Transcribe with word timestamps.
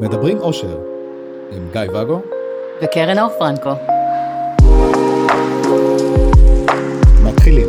מדברים 0.00 0.38
אושר, 0.38 0.78
עם 1.52 1.68
גיא 1.72 1.80
ואגו 1.92 2.20
וקרן 2.82 3.18
אור 3.18 3.28
פרנקו. 3.38 3.70
מתחילים. 7.24 7.66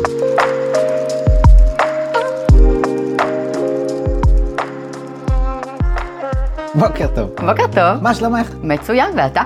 בוקר 6.74 7.06
טוב. 7.14 7.30
בוקר 7.30 7.66
טוב. 7.66 8.02
מה 8.02 8.14
שלומך? 8.14 8.54
מצוין, 8.62 9.18
ואתה? 9.18 9.42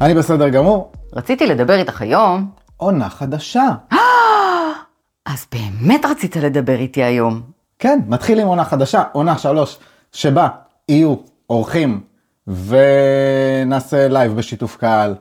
אני 0.00 0.14
בסדר 0.14 0.48
גמור. 0.48 0.92
רציתי 1.12 1.46
לדבר 1.46 1.74
איתך 1.74 2.02
היום. 2.02 2.50
עונה 2.76 3.08
חדשה. 3.08 3.66
אז 5.32 5.46
באמת 5.52 6.04
רצית 6.04 6.36
לדבר 6.36 6.74
איתי 6.74 7.02
היום. 7.02 7.42
כן, 7.78 7.98
מתחיל 8.08 8.40
עם 8.40 8.46
עונה 8.46 8.64
חדשה, 8.64 9.02
עונה 9.12 9.38
שלוש, 9.38 9.78
שבה 10.12 10.48
יהיו 10.88 11.14
אורחים 11.50 12.13
ונעשה 12.46 14.08
לייב 14.08 14.36
בשיתוף 14.36 14.76
קהל. 14.76 15.14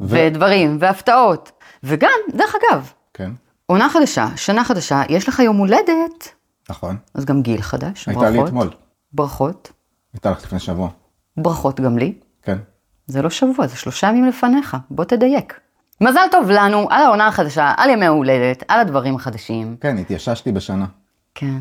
ו- 0.00 0.16
ודברים, 0.26 0.76
והפתעות. 0.80 1.52
וגם, 1.82 2.18
דרך 2.34 2.54
אגב, 2.54 2.92
כן, 3.14 3.30
עונה 3.66 3.88
חדשה, 3.90 4.28
שנה 4.36 4.64
חדשה, 4.64 5.02
יש 5.08 5.28
לך 5.28 5.38
יום 5.38 5.56
הולדת, 5.56 6.34
נכון. 6.70 6.96
אז 7.14 7.24
גם 7.24 7.42
גיל 7.42 7.62
חדש. 7.62 8.08
הייתה 8.08 8.30
לי 8.30 8.36
ברכות. 8.36 8.48
אתמול. 8.48 8.70
ברכות. 9.12 9.72
הייתה 10.12 10.30
לך 10.30 10.44
לפני 10.44 10.58
שבוע. 10.58 10.88
ברכות 11.36 11.80
גם 11.80 11.98
לי. 11.98 12.14
כן. 12.42 12.58
זה 13.06 13.22
לא 13.22 13.30
שבוע, 13.30 13.66
זה 13.66 13.76
שלושה 13.76 14.06
ימים 14.06 14.24
לפניך. 14.24 14.76
בוא 14.90 15.04
תדייק. 15.04 15.60
מזל 16.00 16.26
טוב 16.30 16.50
לנו 16.50 16.88
על 16.90 17.02
העונה 17.02 17.26
החדשה, 17.26 17.74
על 17.76 17.90
ימי 17.90 18.06
ההולדת, 18.06 18.62
על 18.68 18.80
הדברים 18.80 19.16
החדשים. 19.16 19.76
כן, 19.80 19.98
התיישנתי 19.98 20.52
בשנה. 20.52 20.86
כן. 21.34 21.58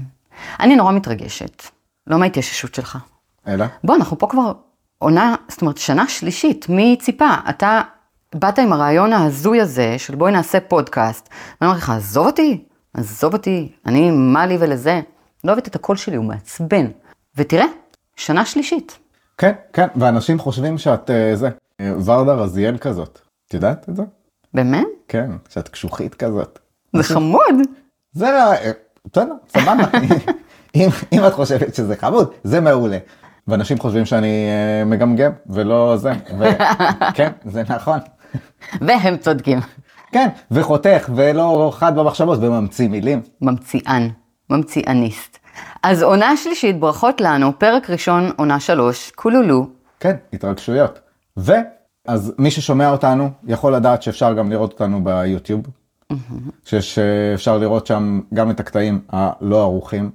אני 0.60 0.76
נורא 0.76 0.92
מתרגשת. 0.92 1.64
לא 2.08 2.18
מההתייששות 2.20 2.76
שלך. 2.76 2.98
אלא? 3.48 3.66
בוא, 3.84 3.96
אנחנו 3.96 4.18
פה 4.18 4.28
כבר 4.28 4.52
עונה, 5.00 5.36
זאת 5.48 5.62
אומרת, 5.62 5.78
שנה 5.78 6.08
שלישית, 6.08 6.70
מי 6.70 6.98
ציפה? 7.00 7.30
אתה 7.50 7.82
באת 8.36 8.60
עם 8.60 8.74
הרעיון 8.74 9.14
ההזוי 9.14 9.62
הזה 9.62 9.96
של 9.98 10.16
בואי 10.16 10.32
נעשה 10.32 10.60
פודקאסט. 10.60 11.30
ואני 11.62 11.70
אומרת 11.70 11.84
לך, 11.84 11.90
עזוב 11.90 12.26
אותי, 12.26 12.64
עזוב 12.94 13.34
אותי, 13.34 13.72
אני, 13.86 14.12
מה 14.12 14.46
לי 14.46 14.58
ולזה? 14.60 15.02
לא 15.44 15.52
אוהבת 15.52 15.68
את 15.68 15.76
הקול 15.76 15.96
שלי, 15.96 16.16
הוא 16.16 16.26
מעצבן. 16.26 16.86
ותראה, 17.36 17.66
שנה 18.16 18.46
שלישית. 18.46 18.98
כן, 19.38 19.52
כן, 19.74 19.88
ואנשים 19.96 20.40
חושבים 20.40 20.78
שאת 20.78 21.10
אה, 21.10 21.36
זה, 21.36 21.50
ורדה 22.06 22.34
רזיאל 22.34 22.78
כזאת. 22.78 23.20
את 23.48 23.54
יודעת 23.54 23.90
את 23.90 23.96
זה? 23.96 24.04
באמת? 24.54 24.88
כן, 25.08 25.32
שאת 25.50 25.68
קשוחית 25.68 26.16
כזאת. 26.16 26.60
זה 26.96 27.04
חמוד. 27.04 27.56
זה, 28.12 28.28
אה, 28.28 28.72
בסדר, 29.06 29.34
סבבה. 29.50 29.84
אם, 30.76 30.90
אם 31.14 31.28
את 31.28 31.34
חושבת 31.34 31.76
שזה 31.76 31.96
חמוד, 31.96 32.32
זה 32.44 32.62
מעולה. 32.62 32.98
ואנשים 33.50 33.80
חושבים 33.80 34.06
שאני 34.06 34.28
אה, 34.28 34.86
מגמגם, 34.86 35.32
ולא 35.48 35.98
זה. 35.98 36.12
כן, 37.18 37.32
זה 37.46 37.64
נכון. 37.70 38.00
והם 38.82 39.18
צודקים. 39.18 39.60
כן, 40.12 40.28
וחותך, 40.52 41.10
ולא 41.16 41.72
חד 41.76 41.96
במחשבות, 41.96 42.40
וממציא 42.42 42.90
מילים. 42.90 43.22
ממציאן, 43.42 44.08
ממציאניסט. 44.50 45.38
אז 45.84 46.04
עונה 46.04 46.38
שלישית, 46.38 46.80
ברכות 46.80 47.22
לנו, 47.22 47.60
פרק 47.60 47.90
ראשון, 47.90 48.32
עונה 48.38 48.60
שלוש, 48.60 49.12
קולולו. 49.12 49.68
כן, 50.00 50.16
התרגשויות. 50.34 51.00
ואז 51.38 52.34
מי 52.38 52.52
ששומע 52.52 52.92
אותנו 52.92 53.30
יכול 53.48 53.76
לדעת 53.76 54.02
שאפשר 54.02 54.34
גם 54.34 54.52
לראות 54.52 54.72
אותנו 54.72 55.04
ביוטיוב, 55.04 55.62
שאפשר 56.62 57.58
לראות 57.58 57.88
שם 57.88 58.22
גם 58.34 58.52
את 58.52 58.60
הקטעים 58.60 59.02
הלא 59.10 59.62
ערוכים, 59.62 60.12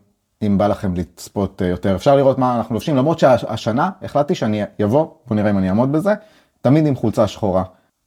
אם 0.47 0.59
בא 0.59 0.67
לכם 0.67 0.95
לצפות 0.95 1.63
אה, 1.63 1.67
יותר. 1.67 1.95
אפשר 1.95 2.17
לראות 2.17 2.39
מה 2.39 2.57
אנחנו 2.57 2.75
לובשים, 2.75 2.97
למרות 2.97 3.19
שהשנה 3.19 3.91
החלטתי 4.03 4.35
שאני 4.35 4.63
אבוא, 4.85 5.09
בוא 5.27 5.37
נראה 5.37 5.51
אם 5.51 5.59
אני 5.59 5.69
אעמוד 5.69 5.93
בזה, 5.93 6.15
תמיד 6.61 6.87
עם 6.87 6.95
חולצה 6.95 7.27
שחורה. 7.27 7.63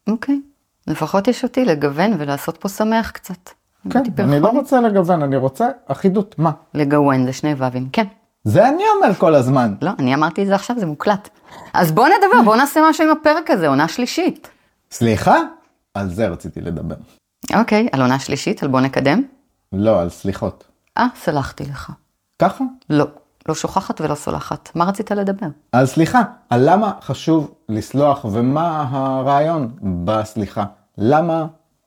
אוקיי. 0.10 0.42
לפחות 0.88 1.28
יש 1.28 1.44
אותי 1.44 1.66
לגוון 1.66 2.14
ולעשות 2.18 2.58
פה 2.58 2.70
שמח 2.70 3.12
קצת. 3.12 3.50
כן, 3.90 4.04
אני 4.20 4.40
לא. 4.40 4.48
רוצה 4.48 4.82
לגוון, 4.82 5.24
אני 5.24 5.38
רוצה 5.38 5.68
אחידות. 5.88 6.36
מה? 6.40 6.52
לגוון, 6.74 7.26
זה 7.26 7.34
שני 7.34 7.54
ו"ים, 7.58 7.90
כן. 7.92 8.06
זה 8.44 8.70
אני 8.70 8.84
אומר 8.96 9.14
כל 9.14 9.36
הזמן. 9.36 9.74
לא, 9.82 9.92
אני 10.00 10.16
אמרתי 10.16 10.42
את 10.42 10.48
זה 10.48 10.56
עכשיו, 10.56 10.80
זה 10.80 10.86
מוקלט. 10.86 11.30
אז 11.74 11.92
בוא 11.92 12.08
נדבר, 12.08 12.44
בוא 12.46 12.56
נעשה 12.56 12.80
משהו 12.90 13.04
עם 13.04 13.10
הפרק 13.10 13.52
הזה, 13.52 13.68
עונה 13.68 13.88
שלישית. 13.88 14.50
סליחה? 14.92 15.38
על 15.94 16.10
זה 16.10 16.28
רציתי 16.28 16.62
לדבר. 16.62 16.96
אוקיי, 17.56 17.88
על 17.92 18.02
עונה 18.02 18.20
שלישית, 18.20 18.64
על 18.64 18.70
בוא 18.70 18.82
נקדם. 18.82 19.22
לא, 19.74 20.02
על 20.02 20.10
סליחות. 20.10 20.64
אה, 20.98 21.08
סלחתי 21.16 21.64
לך. 21.64 21.92
ככה? 22.40 22.64
לא, 22.90 23.06
לא 23.48 23.56
שוכחת 23.56 24.02
ולא 24.02 24.16
סולחת. 24.16 24.70
מה 24.76 24.86
רצית 24.86 25.12
לדבר? 25.12 25.48
על 25.72 25.86
סליחה, 25.86 26.22
על 26.50 26.70
למה 26.70 26.92
חשוב 27.02 27.52
לסלוח 27.70 28.26
ומה 28.26 28.88
הרעיון 28.90 29.72
בסליחה. 30.06 30.66
למה? 30.98 31.46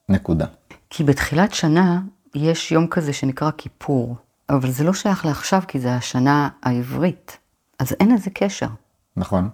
נקודה. 0.09 0.47
כי 0.91 1.05
בתחילת 1.05 1.55
שנה 1.55 2.00
יש 2.34 2.72
יום 2.72 2.87
כזה 2.87 3.12
שנקרא 3.12 3.50
כיפור, 3.59 4.16
אבל 4.50 4.71
זה 4.71 4.84
לא 4.84 4.93
שייך 4.93 5.27
לעכשיו 5.27 5.62
כי 5.69 5.81
זה 5.81 5.94
השנה 5.94 6.49
העברית. 6.62 7.38
אז 7.78 7.93
אין 8.00 8.15
לזה 8.15 8.31
קשר. 8.31 8.69
נכון? 9.17 9.49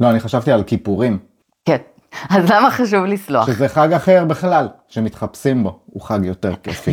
לא, 0.00 0.10
אני 0.10 0.20
חשבתי 0.20 0.52
על 0.52 0.62
כיפורים, 0.62 1.18
כן. 1.64 1.76
אז 2.30 2.50
למה 2.50 2.70
חשוב 2.70 3.04
לסלוח? 3.04 3.46
שזה 3.46 3.68
חג 3.68 3.92
אחר 3.92 4.24
בכלל, 4.24 4.68
שמתחפשים 4.88 5.62
בו, 5.62 5.78
הוא 5.86 6.02
חג 6.02 6.20
יותר 6.22 6.54
כיפי. 6.62 6.92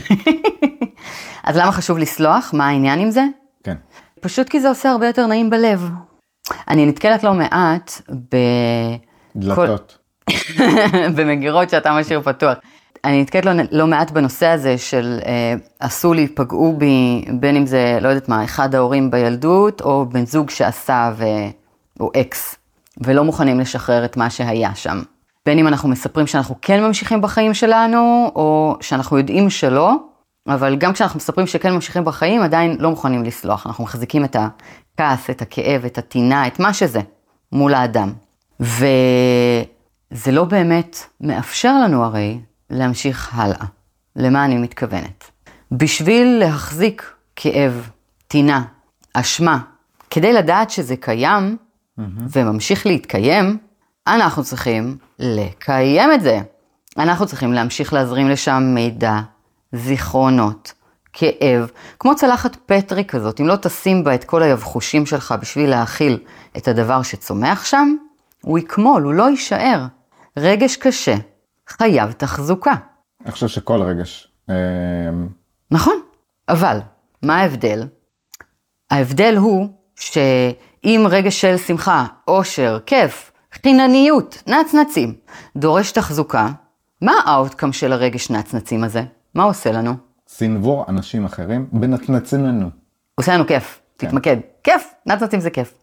אז 1.47 1.57
למה 1.57 1.71
חשוב 1.71 1.97
לסלוח? 1.97 2.51
מה 2.53 2.67
העניין 2.67 2.99
עם 2.99 3.11
זה? 3.11 3.23
כן. 3.63 3.75
פשוט 4.21 4.49
כי 4.49 4.59
זה 4.59 4.69
עושה 4.69 4.91
הרבה 4.91 5.07
יותר 5.07 5.27
נעים 5.27 5.49
בלב. 5.49 5.89
אני 6.67 6.85
נתקלת 6.85 7.23
לא 7.23 7.33
מעט 7.33 7.91
ב... 8.11 8.37
דלתות. 9.35 9.97
במגירות 11.15 11.69
שאתה 11.69 11.99
משאיר 11.99 12.21
פתוח. 12.21 12.57
אני 13.05 13.21
נתקלת 13.21 13.45
לא, 13.45 13.51
לא 13.71 13.87
מעט 13.87 14.11
בנושא 14.11 14.47
הזה 14.47 14.77
של 14.77 15.19
אה, 15.25 15.53
עשו 15.79 16.13
לי, 16.13 16.27
פגעו 16.27 16.77
בי, 16.77 17.25
בין 17.39 17.55
אם 17.55 17.65
זה, 17.65 17.99
לא 18.01 18.07
יודעת 18.07 18.29
מה, 18.29 18.43
אחד 18.43 18.75
ההורים 18.75 19.11
בילדות, 19.11 19.81
או 19.81 20.05
בן 20.05 20.25
זוג 20.25 20.49
שעשה, 20.49 21.11
ו... 21.15 21.25
או 21.99 22.11
אקס, 22.21 22.55
ולא 23.01 23.23
מוכנים 23.23 23.59
לשחרר 23.59 24.05
את 24.05 24.17
מה 24.17 24.29
שהיה 24.29 24.75
שם. 24.75 25.01
בין 25.45 25.59
אם 25.59 25.67
אנחנו 25.67 25.89
מספרים 25.89 26.27
שאנחנו 26.27 26.55
כן 26.61 26.83
ממשיכים 26.83 27.21
בחיים 27.21 27.53
שלנו, 27.53 28.31
או 28.35 28.77
שאנחנו 28.81 29.17
יודעים 29.17 29.49
שלא, 29.49 29.95
אבל 30.49 30.75
גם 30.75 30.93
כשאנחנו 30.93 31.17
מספרים 31.17 31.47
שכן 31.47 31.73
ממשיכים 31.73 32.05
בחיים, 32.05 32.41
עדיין 32.41 32.77
לא 32.79 32.89
מוכנים 32.89 33.23
לסלוח. 33.23 33.67
אנחנו 33.67 33.83
מחזיקים 33.83 34.25
את 34.25 34.35
הכעס, 34.35 35.29
את 35.29 35.41
הכאב, 35.41 35.85
את 35.85 35.97
הטינה, 35.97 36.47
את 36.47 36.59
מה 36.59 36.73
שזה, 36.73 36.99
מול 37.51 37.73
האדם. 37.73 38.13
וזה 38.59 40.31
לא 40.31 40.43
באמת 40.43 40.97
מאפשר 41.21 41.73
לנו 41.83 42.03
הרי 42.03 42.39
להמשיך 42.69 43.31
הלאה. 43.33 43.65
למה 44.15 44.45
אני 44.45 44.57
מתכוונת? 44.57 45.31
בשביל 45.71 46.39
להחזיק 46.39 47.13
כאב, 47.35 47.89
טינה, 48.27 48.63
אשמה, 49.13 49.59
כדי 50.09 50.33
לדעת 50.33 50.69
שזה 50.69 50.95
קיים 50.95 51.57
וממשיך 52.31 52.85
להתקיים, 52.85 53.57
אנחנו 54.07 54.43
צריכים 54.43 54.97
לקיים 55.19 56.11
את 56.13 56.21
זה. 56.21 56.39
אנחנו 56.97 57.25
צריכים 57.25 57.53
להמשיך 57.53 57.93
להזרים 57.93 58.29
לשם 58.29 58.63
מידע, 58.75 59.19
זיכרונות, 59.73 60.73
כאב, 61.13 61.71
כמו 61.99 62.15
צלחת 62.15 62.55
פטרי 62.65 63.05
כזאת, 63.05 63.41
אם 63.41 63.47
לא 63.47 63.55
תשים 63.55 64.03
בה 64.03 64.15
את 64.15 64.23
כל 64.23 64.43
היבחושים 64.43 65.05
שלך 65.05 65.33
בשביל 65.41 65.69
להכיל 65.69 66.19
את 66.57 66.67
הדבר 66.67 67.01
שצומח 67.01 67.65
שם, 67.65 67.95
הוא 68.41 68.59
יקמול, 68.59 69.03
הוא 69.03 69.13
לא 69.13 69.29
יישאר. 69.29 69.85
רגש 70.37 70.75
קשה 70.75 71.15
חייב 71.67 72.11
תחזוקה. 72.11 72.73
אני 73.25 73.31
חושב 73.31 73.47
שכל 73.47 73.81
רגש. 73.81 74.27
אה, 74.49 74.55
נכון, 75.71 75.95
אבל 76.49 76.79
מה 77.23 77.35
ההבדל? 77.35 77.87
ההבדל 78.91 79.35
הוא 79.37 79.67
שאם 79.95 81.05
רגש 81.09 81.41
של 81.41 81.57
שמחה, 81.57 82.05
אושר, 82.27 82.79
כיף, 82.85 83.31
חינניות, 83.53 84.43
נצנצים, 84.47 85.13
דורש 85.55 85.91
תחזוקה, 85.91 86.49
מה 87.01 87.13
ה 87.25 87.31
outcome 87.31 87.73
של 87.73 87.93
הרגש 87.93 88.29
נצנצים 88.29 88.83
הזה? 88.83 89.03
מה 89.35 89.43
הוא 89.43 89.49
עושה 89.49 89.71
לנו? 89.71 89.89
הוא 89.89 89.97
סנוור 90.27 90.85
אנשים 90.87 91.25
אחרים 91.25 91.67
בנצנצים 91.71 92.45
לנו. 92.45 92.69
עושה 93.15 93.33
לנו 93.33 93.47
כיף, 93.47 93.79
כן. 93.97 94.07
תתמקד. 94.07 94.37
כיף, 94.63 94.93
נצנצים 95.05 95.39
זה 95.39 95.49
כיף. 95.49 95.73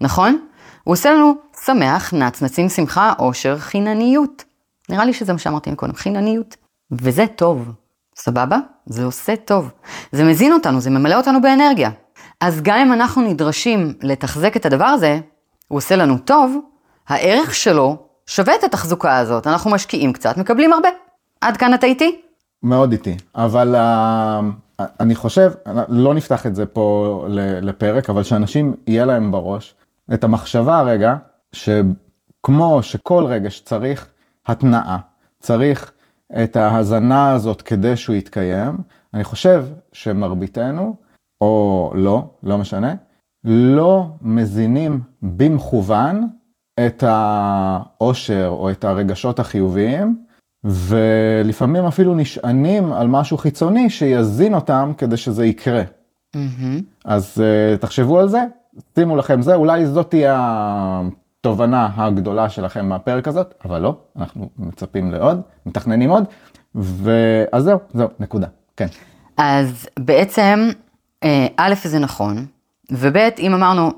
נכון? 0.00 0.46
הוא 0.84 0.92
עושה 0.92 1.12
לנו 1.12 1.34
שמח, 1.64 2.14
נצנצים, 2.14 2.68
שמחה, 2.68 3.12
אושר, 3.18 3.58
חינניות. 3.58 4.44
נראה 4.88 5.04
לי 5.04 5.12
שזה 5.12 5.32
מה 5.32 5.38
שאמרתי 5.38 5.74
קודם, 5.74 5.94
חינניות. 5.94 6.56
וזה 6.90 7.24
טוב, 7.36 7.72
סבבה? 8.16 8.58
זה 8.86 9.04
עושה 9.04 9.36
טוב. 9.36 9.70
זה 10.12 10.24
מזין 10.24 10.52
אותנו, 10.52 10.80
זה 10.80 10.90
ממלא 10.90 11.14
אותנו 11.14 11.40
באנרגיה. 11.40 11.90
אז 12.40 12.60
גם 12.62 12.78
אם 12.78 12.92
אנחנו 12.92 13.22
נדרשים 13.22 13.94
לתחזק 14.02 14.56
את 14.56 14.66
הדבר 14.66 14.84
הזה, 14.84 15.20
הוא 15.68 15.76
עושה 15.76 15.96
לנו 15.96 16.18
טוב, 16.18 16.58
הערך 17.08 17.54
שלו 17.54 17.96
שווה 18.26 18.54
את 18.54 18.64
התחזוקה 18.64 19.16
הזאת. 19.16 19.46
אנחנו 19.46 19.70
משקיעים 19.70 20.12
קצת, 20.12 20.36
מקבלים 20.36 20.72
הרבה. 20.72 20.88
עד 21.40 21.56
כאן 21.56 21.74
אתה 21.74 21.86
איתי? 21.86 22.20
מאוד 22.62 22.92
איטי, 22.92 23.16
אבל 23.34 23.74
uh, 23.74 24.82
אני 25.00 25.14
חושב, 25.14 25.52
לא 25.88 26.14
נפתח 26.14 26.46
את 26.46 26.54
זה 26.54 26.66
פה 26.66 27.24
לפרק, 27.62 28.10
אבל 28.10 28.22
שאנשים 28.22 28.74
יהיה 28.86 29.04
להם 29.04 29.32
בראש 29.32 29.74
את 30.14 30.24
המחשבה 30.24 30.78
הרגע, 30.78 31.16
שכמו 31.52 32.82
שכל 32.82 33.24
רגש 33.24 33.60
צריך 33.60 34.08
התנאה, 34.46 34.98
צריך 35.40 35.92
את 36.42 36.56
ההזנה 36.56 37.32
הזאת 37.32 37.62
כדי 37.62 37.96
שהוא 37.96 38.16
יתקיים, 38.16 38.76
אני 39.14 39.24
חושב 39.24 39.66
שמרביתנו, 39.92 40.96
או 41.40 41.92
לא, 41.94 42.30
לא 42.42 42.58
משנה, 42.58 42.94
לא 43.44 44.06
מזינים 44.22 45.00
במכוון 45.22 46.28
את 46.86 47.04
העושר 47.06 48.48
או 48.48 48.70
את 48.70 48.84
הרגשות 48.84 49.38
החיוביים, 49.38 50.24
ולפעמים 50.64 51.84
אפילו 51.84 52.14
נשענים 52.14 52.92
על 52.92 53.08
משהו 53.08 53.38
חיצוני 53.38 53.90
שיזין 53.90 54.54
אותם 54.54 54.92
כדי 54.98 55.16
שזה 55.16 55.46
יקרה. 55.46 55.82
Mm-hmm. 55.82 56.82
אז 57.04 57.38
uh, 57.38 57.78
תחשבו 57.80 58.18
על 58.20 58.28
זה, 58.28 58.44
שימו 58.94 59.16
לכם 59.16 59.42
זה, 59.42 59.54
אולי 59.54 59.86
זאת 59.86 60.10
תהיה 60.10 60.36
התובנה 61.40 61.88
הגדולה 61.96 62.48
שלכם 62.48 62.88
מהפרק 62.88 63.28
הזאת, 63.28 63.54
אבל 63.64 63.78
לא, 63.78 63.96
אנחנו 64.16 64.48
מצפים 64.58 65.10
לעוד, 65.10 65.40
מתכננים 65.66 66.10
עוד, 66.10 66.24
ואז 66.74 67.64
זהו, 67.64 67.78
זהו, 67.94 68.08
נקודה, 68.20 68.46
כן. 68.76 68.86
אז 69.36 69.88
בעצם, 69.98 70.70
אה, 71.24 71.46
א', 71.56 71.74
זה 71.84 71.98
נכון, 71.98 72.46
וב', 72.90 73.16
אם 73.38 73.54
אמרנו, 73.54 73.90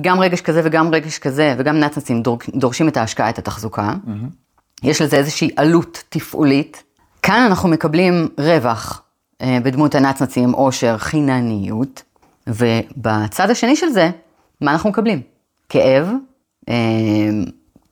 גם 0.00 0.20
רגש 0.20 0.40
כזה 0.40 0.60
וגם 0.64 0.94
רגש 0.94 1.18
כזה, 1.18 1.54
וגם 1.58 1.76
נאצנצים 1.76 2.22
דורשים 2.54 2.88
את 2.88 2.96
ההשקעה, 2.96 3.30
את 3.30 3.38
התחזוקה, 3.38 3.92
mm-hmm. 3.92 4.49
יש 4.82 5.02
לזה 5.02 5.16
איזושהי 5.16 5.50
עלות 5.56 6.02
תפעולית. 6.08 6.82
כאן 7.22 7.46
אנחנו 7.46 7.68
מקבלים 7.68 8.28
רווח 8.38 9.02
אה, 9.42 9.58
בדמות 9.62 9.94
הנצנצים, 9.94 10.52
עושר, 10.52 10.98
חינניות, 10.98 12.02
ובצד 12.46 13.50
השני 13.50 13.76
של 13.76 13.88
זה, 13.88 14.10
מה 14.60 14.72
אנחנו 14.72 14.90
מקבלים? 14.90 15.20
כאב, 15.68 16.08
אה, 16.68 16.74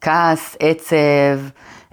כעס, 0.00 0.56
עצב, 0.60 1.40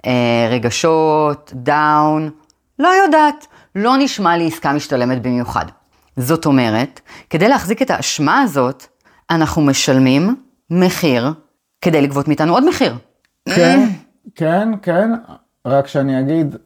אה, 0.06 0.48
רגשות, 0.50 1.52
דאון, 1.54 2.30
לא 2.78 2.88
יודעת, 2.88 3.46
לא 3.74 3.96
נשמע 3.98 4.36
לי 4.36 4.46
עסקה 4.46 4.72
משתלמת 4.72 5.22
במיוחד. 5.22 5.64
זאת 6.16 6.46
אומרת, 6.46 7.00
כדי 7.30 7.48
להחזיק 7.48 7.82
את 7.82 7.90
האשמה 7.90 8.40
הזאת, 8.40 8.86
אנחנו 9.30 9.62
משלמים 9.62 10.36
מחיר 10.70 11.32
כדי 11.80 12.02
לגבות 12.02 12.28
מאיתנו 12.28 12.52
עוד 12.52 12.68
מחיר. 12.68 12.94
כן, 13.48 13.88
כן, 14.34 14.68
כן, 14.82 15.10
רק 15.66 15.86
שאני 15.86 16.20
אגיד, 16.20 16.56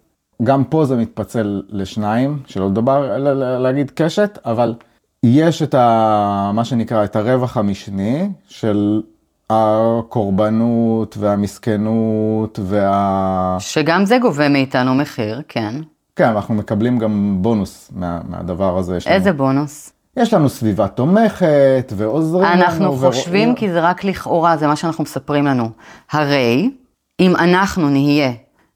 גם 0.43 0.65
פה 0.65 0.85
זה 0.85 0.97
מתפצל 0.97 1.63
לשניים, 1.69 2.43
שלא 2.47 2.67
לדבר, 2.67 3.19
להגיד 3.59 3.91
קשת, 3.95 4.39
אבל 4.45 4.75
יש 5.23 5.63
את 5.63 5.75
ה, 5.75 6.51
מה 6.55 6.65
שנקרא, 6.65 7.05
את 7.05 7.17
הרווח 7.17 7.57
המשני 7.57 8.29
של 8.49 9.03
הקורבנות 9.51 11.17
והמסכנות 11.19 12.59
וה... 12.63 13.57
שגם 13.61 14.05
זה 14.05 14.19
גובה 14.19 14.49
מאיתנו 14.49 14.95
מחיר, 14.95 15.43
כן. 15.49 15.75
כן, 16.17 16.29
אנחנו 16.29 16.55
מקבלים 16.55 16.99
גם 16.99 17.39
בונוס 17.41 17.91
מה, 17.95 18.21
מהדבר 18.29 18.79
הזה. 18.79 18.99
איזה 19.07 19.31
לנו, 19.31 19.39
בונוס? 19.39 19.93
יש 20.17 20.35
לנו 20.35 20.49
סביבה 20.49 20.89
תומכת 20.89 21.93
ועוזרים 21.97 22.45
אנחנו 22.45 22.85
לנו. 22.85 22.93
אנחנו 22.93 23.09
חושבים 23.09 23.49
ורואים... 23.49 23.55
כי 23.55 23.73
זה 23.73 23.81
רק 23.81 24.05
לכאורה, 24.05 24.57
זה 24.57 24.67
מה 24.67 24.77
שאנחנו 24.77 25.05
מספרים 25.05 25.47
לנו. 25.47 25.71
הרי 26.13 26.71
אם 27.21 27.37
אנחנו 27.37 27.91
נהיה 27.91 28.33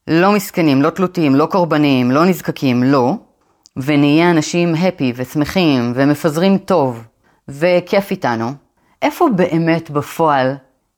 לא 0.08 0.32
מסכנים, 0.32 0.82
לא 0.82 0.90
תלותיים, 0.90 1.34
לא 1.34 1.46
קורבניים, 1.46 2.10
לא 2.10 2.24
נזקקים, 2.24 2.82
לא, 2.82 3.14
ונהיה 3.76 4.30
אנשים 4.30 4.74
הפי 4.74 5.12
ושמחים 5.16 5.92
ומפזרים 5.94 6.58
טוב 6.58 7.04
וכיף 7.48 8.10
איתנו, 8.10 8.50
איפה 9.02 9.28
באמת 9.36 9.90
בפועל 9.90 10.54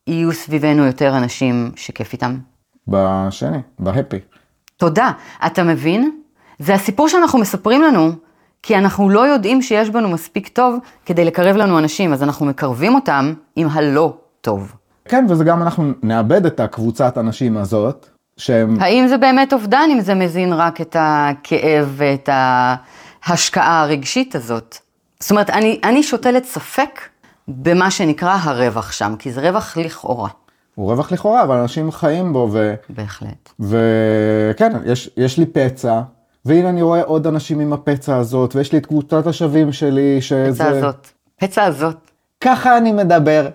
יהיו 0.06 0.32
סביבנו 0.32 0.84
יותר 0.84 1.16
אנשים 1.16 1.70
שכיף 1.76 2.12
איתם? 2.12 2.38
בשני, 2.88 3.58
בהפי. 3.78 4.18
תודה. 4.76 5.10
אתה 5.46 5.62
מבין? 5.62 6.20
זה 6.58 6.74
הסיפור 6.74 7.08
שאנחנו 7.08 7.38
מספרים 7.38 7.82
לנו, 7.82 8.12
כי 8.62 8.76
אנחנו 8.76 9.10
לא 9.10 9.20
יודעים 9.20 9.62
שיש 9.62 9.90
בנו 9.90 10.08
מספיק 10.08 10.48
טוב 10.48 10.78
כדי 11.04 11.24
לקרב 11.24 11.56
לנו 11.56 11.78
אנשים, 11.78 12.12
אז 12.12 12.22
אנחנו 12.22 12.46
מקרבים 12.46 12.94
אותם 12.94 13.34
עם 13.56 13.68
הלא 13.68 14.16
טוב. 14.40 14.74
כן, 15.08 15.26
וזה 15.28 15.44
גם 15.44 15.62
אנחנו 15.62 15.92
נאבד 16.02 16.46
את 16.46 16.60
הקבוצת 16.60 17.18
אנשים 17.18 17.56
הזאת, 17.56 18.06
שהם... 18.36 18.76
האם 18.80 19.06
זה 19.08 19.16
באמת 19.16 19.52
אובדן, 19.52 19.88
אם 19.92 20.00
זה 20.00 20.14
מזין 20.14 20.52
רק 20.52 20.80
את 20.80 20.96
הכאב 20.98 21.92
ואת 21.96 22.28
ההשקעה 23.24 23.82
הרגשית 23.82 24.34
הזאת? 24.34 24.78
זאת 25.20 25.30
אומרת, 25.30 25.50
אני, 25.50 25.80
אני 25.84 26.02
שותלת 26.02 26.44
ספק 26.44 27.00
במה 27.48 27.90
שנקרא 27.90 28.36
הרווח 28.42 28.92
שם, 28.92 29.14
כי 29.18 29.32
זה 29.32 29.48
רווח 29.48 29.76
לכאורה. 29.76 30.28
הוא 30.74 30.90
רווח 30.90 31.12
לכאורה, 31.12 31.42
אבל 31.42 31.56
אנשים 31.56 31.92
חיים 31.92 32.32
בו, 32.32 32.48
ו... 32.52 32.74
בהחלט. 32.88 33.50
וכן, 33.60 34.72
יש, 34.84 35.10
יש 35.16 35.38
לי 35.38 35.46
פצע, 35.46 36.00
והנה 36.44 36.68
אני 36.68 36.82
רואה 36.82 37.02
עוד 37.02 37.26
אנשים 37.26 37.60
עם 37.60 37.72
הפצע 37.72 38.16
הזאת, 38.16 38.56
ויש 38.56 38.72
לי 38.72 38.78
את 38.78 38.86
קבוצת 38.86 39.26
השווים 39.26 39.72
שלי, 39.72 40.20
שזה... 40.20 40.52
פצע 40.54 40.68
הזאת. 40.68 41.08
פצע 41.36 41.64
הזאת. 41.64 42.10
ככה 42.40 42.76
אני 42.76 42.92
מדבר, 42.92 43.48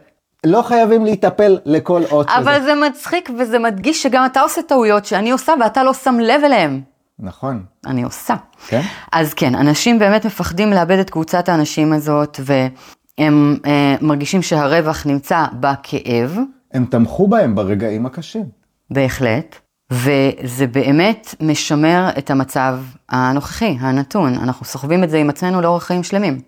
לא 0.46 0.62
חייבים 0.62 1.06
להיטפל 1.06 1.58
לכל 1.66 2.02
אות 2.12 2.30
כזה. 2.30 2.38
אבל 2.38 2.62
זה 2.64 2.74
מצחיק 2.76 3.30
וזה 3.40 3.60
מדגיש 3.60 4.04
שגם 4.04 4.26
אתה 4.26 4.42
עושה 4.42 4.62
טעויות 4.62 5.06
שאני 5.06 5.32
עושה 5.32 5.54
ואתה 5.62 5.84
לא 5.84 5.94
שם 5.94 6.20
לב 6.20 6.42
אליהן. 6.44 6.82
נכון. 7.20 7.64
אני 7.86 8.04
עושה. 8.04 8.36
כן? 8.68 8.82
אז 9.12 9.34
כן, 9.34 9.56
אנשים 9.56 10.00
באמת 10.00 10.26
מפחדים 10.26 10.70
לאבד 10.70 11.00
את 11.00 11.10
קבוצת 11.10 11.50
האנשים 11.50 11.94
הזאת, 11.94 12.40
והם 12.44 13.58
אה, 13.66 13.96
מרגישים 14.02 14.42
שהרווח 14.42 15.06
נמצא 15.06 15.46
בכאב. 15.60 16.38
הם 16.74 16.86
תמכו 16.86 17.28
בהם 17.28 17.56
ברגעים 17.56 18.06
הקשים. 18.06 18.46
בהחלט. 18.92 19.56
וזה 19.92 20.68
באמת 20.68 21.36
משמר 21.42 22.10
את 22.18 22.30
המצב 22.30 22.80
הנוכחי, 23.10 23.78
הנתון. 23.80 24.34
אנחנו 24.34 24.66
סוחבים 24.66 25.04
את 25.04 25.10
זה 25.10 25.18
עם 25.18 25.30
עצמנו 25.30 25.62
לאורך 25.62 25.84
חיים 25.84 26.04
שלמים. 26.04 26.42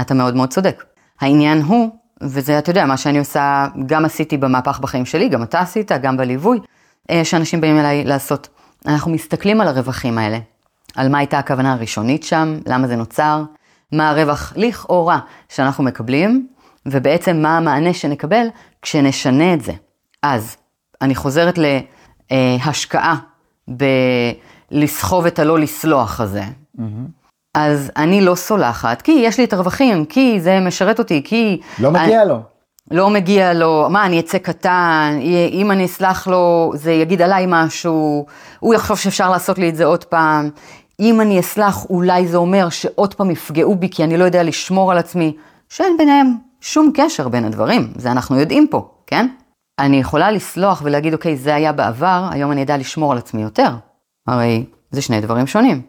אתה 0.00 0.14
מאוד 0.14 0.36
מאוד 0.36 0.48
צודק. 0.48 0.84
העניין 1.20 1.62
הוא 1.62 1.90
וזה, 2.20 2.58
אתה 2.58 2.70
יודע, 2.70 2.86
מה 2.86 2.96
שאני 2.96 3.18
עושה, 3.18 3.66
גם 3.86 4.04
עשיתי 4.04 4.36
במהפך 4.36 4.78
בחיים 4.80 5.04
שלי, 5.04 5.28
גם 5.28 5.42
אתה 5.42 5.60
עשית, 5.60 5.92
גם 5.92 6.16
בליווי, 6.16 6.58
אה, 7.10 7.24
שאנשים 7.24 7.60
באים 7.60 7.78
אליי 7.78 8.04
לעשות. 8.04 8.48
אנחנו 8.86 9.10
מסתכלים 9.10 9.60
על 9.60 9.68
הרווחים 9.68 10.18
האלה, 10.18 10.38
על 10.96 11.08
מה 11.08 11.18
הייתה 11.18 11.38
הכוונה 11.38 11.72
הראשונית 11.72 12.22
שם, 12.22 12.58
למה 12.66 12.86
זה 12.86 12.96
נוצר, 12.96 13.42
מה 13.92 14.10
הרווח 14.10 14.52
לכאורה 14.56 15.18
שאנחנו 15.48 15.84
מקבלים, 15.84 16.48
ובעצם 16.86 17.36
מה 17.36 17.56
המענה 17.56 17.94
שנקבל 17.94 18.46
כשנשנה 18.82 19.54
את 19.54 19.60
זה. 19.60 19.72
אז 20.22 20.56
אני 21.02 21.14
חוזרת 21.14 21.58
להשקעה 22.30 23.16
בלסחוב 24.70 25.26
את 25.26 25.38
הלא 25.38 25.58
לסלוח 25.58 26.20
הזה. 26.20 26.42
Mm-hmm. 26.42 27.17
אז 27.58 27.90
אני 27.96 28.20
לא 28.20 28.34
סולחת, 28.34 29.02
כי 29.02 29.12
יש 29.12 29.38
לי 29.38 29.44
את 29.44 29.52
הרווחים, 29.52 30.04
כי 30.04 30.40
זה 30.40 30.60
משרת 30.60 30.98
אותי, 30.98 31.22
כי... 31.24 31.60
לא 31.78 31.90
מגיע 31.90 32.22
אני, 32.22 32.28
לו. 32.28 32.40
לא 32.90 33.10
מגיע 33.10 33.54
לו, 33.54 33.86
מה, 33.90 34.06
אני 34.06 34.20
אצא 34.20 34.38
קטן, 34.38 35.18
אם 35.50 35.70
אני 35.70 35.84
אסלח 35.84 36.26
לו, 36.26 36.72
זה 36.74 36.92
יגיד 36.92 37.22
עליי 37.22 37.44
משהו, 37.48 38.26
הוא 38.60 38.74
יחשוב 38.74 38.98
שאפשר 38.98 39.30
לעשות 39.30 39.58
לי 39.58 39.68
את 39.68 39.76
זה 39.76 39.84
עוד 39.84 40.04
פעם. 40.04 40.50
אם 41.00 41.20
אני 41.20 41.40
אסלח, 41.40 41.84
אולי 41.90 42.26
זה 42.26 42.36
אומר 42.36 42.68
שעוד 42.68 43.14
פעם 43.14 43.30
יפגעו 43.30 43.74
בי, 43.74 43.88
כי 43.88 44.04
אני 44.04 44.16
לא 44.16 44.24
יודע 44.24 44.42
לשמור 44.42 44.92
על 44.92 44.98
עצמי, 44.98 45.36
שאין 45.68 45.96
ביניהם 45.98 46.34
שום 46.60 46.90
קשר 46.94 47.28
בין 47.28 47.44
הדברים, 47.44 47.92
זה 47.96 48.12
אנחנו 48.12 48.38
יודעים 48.38 48.66
פה, 48.70 48.90
כן? 49.06 49.28
אני 49.78 49.96
יכולה 49.96 50.30
לסלוח 50.30 50.82
ולהגיד, 50.84 51.12
אוקיי, 51.12 51.36
זה 51.36 51.54
היה 51.54 51.72
בעבר, 51.72 52.28
היום 52.30 52.52
אני 52.52 52.62
אדע 52.62 52.76
לשמור 52.76 53.12
על 53.12 53.18
עצמי 53.18 53.42
יותר. 53.42 53.70
הרי 54.26 54.64
זה 54.90 55.02
שני 55.02 55.20
דברים 55.20 55.46
שונים. 55.46 55.82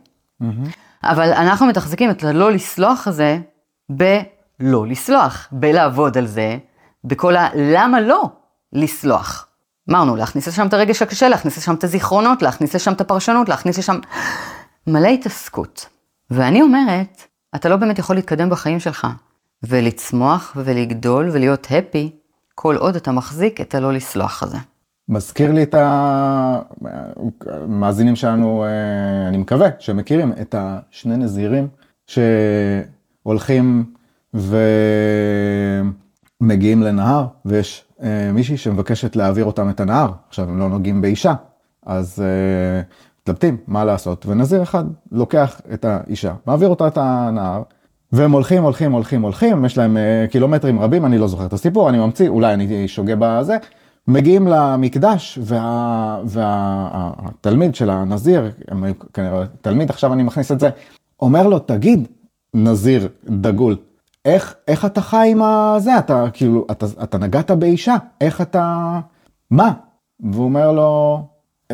Mm-hmm. 0.43 0.88
אבל 1.03 1.33
אנחנו 1.33 1.67
מתחזקים 1.67 2.11
את 2.11 2.23
הלא 2.23 2.51
לסלוח 2.51 3.07
הזה 3.07 3.37
בלא 3.89 4.87
לסלוח, 4.87 5.47
בלעבוד 5.51 6.17
על 6.17 6.27
זה, 6.27 6.57
בכל 7.03 7.35
הלמה 7.35 8.01
לא 8.01 8.29
לסלוח. 8.73 9.47
אמרנו, 9.89 10.15
להכניס 10.15 10.47
לשם 10.47 10.67
את 10.67 10.73
הרגש 10.73 11.01
הקשה, 11.01 11.29
להכניס 11.29 11.57
לשם 11.57 11.75
את 11.75 11.83
הזיכרונות, 11.83 12.41
להכניס 12.41 12.75
לשם 12.75 12.93
את 12.93 13.01
הפרשנות, 13.01 13.49
להכניס 13.49 13.77
לשם 13.77 13.99
מלא 14.87 15.07
התעסקות. 15.07 15.85
ואני 16.31 16.61
אומרת, 16.61 17.21
אתה 17.55 17.69
לא 17.69 17.75
באמת 17.75 17.99
יכול 17.99 18.15
להתקדם 18.15 18.49
בחיים 18.49 18.79
שלך, 18.79 19.07
ולצמוח 19.63 20.53
ולגדול 20.55 21.29
ולהיות 21.33 21.67
הפי, 21.69 22.11
כל 22.55 22.75
עוד 22.75 22.95
אתה 22.95 23.11
מחזיק 23.11 23.61
את 23.61 23.75
הלא 23.75 23.93
לסלוח 23.93 24.43
הזה. 24.43 24.57
מזכיר 25.09 25.51
לי 25.51 25.63
את 25.63 25.75
המאזינים 27.47 28.15
שלנו, 28.15 28.63
אה, 28.63 29.27
אני 29.27 29.37
מקווה, 29.37 29.69
שמכירים 29.79 30.33
את 30.41 30.55
השני 30.57 31.17
נזירים 31.17 31.67
שהולכים 32.07 33.85
ומגיעים 36.41 36.83
לנהר, 36.83 37.25
ויש 37.45 37.85
אה, 38.03 38.31
מישהי 38.33 38.57
שמבקשת 38.57 39.15
להעביר 39.15 39.45
אותם 39.45 39.69
את 39.69 39.79
הנהר. 39.79 40.11
עכשיו, 40.27 40.49
הם 40.49 40.59
לא 40.59 40.69
נוגעים 40.69 41.01
באישה, 41.01 41.33
אז 41.85 42.23
אה, 42.25 42.81
מתלבטים 43.21 43.57
מה 43.67 43.85
לעשות, 43.85 44.25
ונזיר 44.25 44.63
אחד 44.63 44.83
לוקח 45.11 45.61
את 45.73 45.85
האישה, 45.85 46.33
מעביר 46.45 46.69
אותה 46.69 46.87
את 46.87 46.97
הנהר. 46.97 47.63
והם 48.11 48.31
הולכים, 48.31 48.63
הולכים, 48.63 48.91
הולכים, 48.91 49.21
הולכים, 49.21 49.65
יש 49.65 49.77
להם 49.77 49.97
קילומטרים 50.31 50.79
רבים, 50.79 51.05
אני 51.05 51.17
לא 51.17 51.27
זוכר 51.27 51.45
את 51.45 51.53
הסיפור, 51.53 51.89
אני 51.89 51.97
ממציא, 51.97 52.29
אולי 52.29 52.53
אני 52.53 52.87
שוגה 52.87 53.15
בזה, 53.19 53.57
מגיעים 54.09 54.47
למקדש, 54.47 55.39
וה, 55.41 56.21
והתלמיד 56.25 57.75
של 57.75 57.89
הנזיר, 57.89 58.51
הם 58.67 58.83
היו 58.83 58.93
כנראה 59.13 59.43
תלמיד, 59.61 59.89
עכשיו 59.89 60.13
אני 60.13 60.23
מכניס 60.23 60.51
את 60.51 60.59
זה, 60.59 60.69
אומר 61.21 61.47
לו, 61.47 61.59
תגיד, 61.59 62.07
נזיר 62.53 63.09
דגול, 63.29 63.75
איך, 64.25 64.55
איך 64.67 64.85
אתה 64.85 65.01
חי 65.01 65.27
עם 65.31 65.41
הזה? 65.41 65.97
אתה 65.97 66.25
כאילו, 66.33 66.65
אתה, 66.71 66.85
אתה 67.03 67.17
נגעת 67.17 67.51
באישה, 67.51 67.95
איך 68.21 68.41
אתה... 68.41 68.99
מה? 69.51 69.73
והוא 70.19 70.45
אומר 70.45 70.71
לו, 70.71 71.21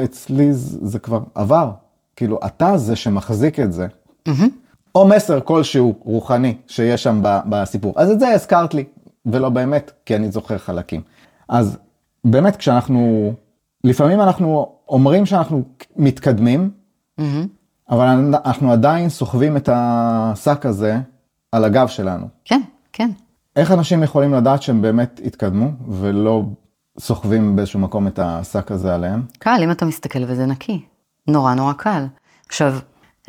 אצלי 0.03 0.53
זה 0.53 0.99
כבר 0.99 1.19
עבר. 1.35 1.71
כאילו, 2.15 2.39
אתה 2.45 2.77
זה 2.77 2.95
שמחזיק 2.95 3.59
את 3.59 3.73
זה. 3.73 3.87
Mm-hmm. 4.29 4.49
או 4.95 5.07
מסר 5.07 5.39
כלשהו 5.41 5.95
רוחני 5.99 6.57
שיש 6.67 7.03
שם 7.03 7.21
בסיפור. 7.23 7.93
אז 7.95 8.11
את 8.11 8.19
זה 8.19 8.29
הזכרת 8.29 8.73
לי, 8.73 8.83
ולא 9.25 9.49
באמת, 9.49 9.91
כי 10.05 10.15
אני 10.15 10.31
זוכר 10.31 10.57
חלקים. 10.57 11.01
אז 11.49 11.77
באמת, 12.25 12.55
כשאנחנו, 12.55 13.33
לפעמים 13.83 14.21
אנחנו 14.21 14.75
אומרים 14.89 15.25
שאנחנו 15.25 15.63
מתקדמים, 15.95 16.69
mm-hmm. 17.19 17.23
אבל 17.89 18.07
אנחנו 18.45 18.71
עדיין 18.71 19.09
סוחבים 19.09 19.57
את 19.57 19.69
השק 19.73 20.65
הזה 20.65 20.99
על 21.51 21.63
הגב 21.63 21.87
שלנו. 21.87 22.27
כן, 22.45 22.61
כן. 22.93 23.09
איך 23.55 23.71
אנשים 23.71 24.03
יכולים 24.03 24.33
לדעת 24.33 24.61
שהם 24.61 24.81
באמת 24.81 25.21
התקדמו 25.25 25.69
ולא 25.89 26.43
סוחבים 26.99 27.55
באיזשהו 27.55 27.79
מקום 27.79 28.07
את 28.07 28.19
השק 28.19 28.71
הזה 28.71 28.95
עליהם? 28.95 29.23
קל, 29.39 29.59
אם 29.63 29.71
אתה 29.71 29.85
מסתכל 29.85 30.19
וזה 30.27 30.45
נקי. 30.45 30.81
נורא 31.27 31.53
נורא 31.53 31.73
קל. 31.73 32.05
עכשיו, 32.47 32.77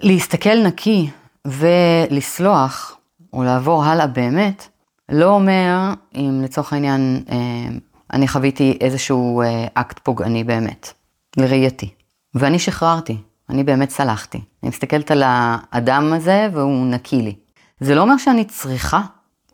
להסתכל 0.03 0.67
נקי 0.67 1.11
ולסלוח, 1.47 2.97
או 3.33 3.43
לעבור 3.43 3.85
הלאה 3.85 4.07
באמת, 4.07 4.69
לא 5.09 5.35
אומר 5.35 5.95
אם 6.15 6.41
לצורך 6.45 6.73
העניין 6.73 7.25
אה, 7.31 7.77
אני 8.13 8.29
חוויתי 8.29 8.79
איזשהו 8.81 9.43
אה, 9.43 9.67
אקט 9.75 9.99
פוגעני 9.99 10.45
באמת, 10.45 10.93
לראייתי. 11.37 11.91
ואני 12.35 12.59
שחררתי, 12.59 13.17
אני 13.51 13.65
באמת 13.65 13.91
סלחתי. 13.91 14.41
אני 14.63 14.69
מסתכלת 14.69 15.11
על 15.11 15.23
האדם 15.27 16.13
הזה 16.13 16.49
והוא 16.53 16.87
נקי 16.87 17.23
לי. 17.23 17.35
זה 17.81 17.95
לא 17.95 18.01
אומר 18.01 18.17
שאני 18.17 18.45
צריכה 18.45 19.01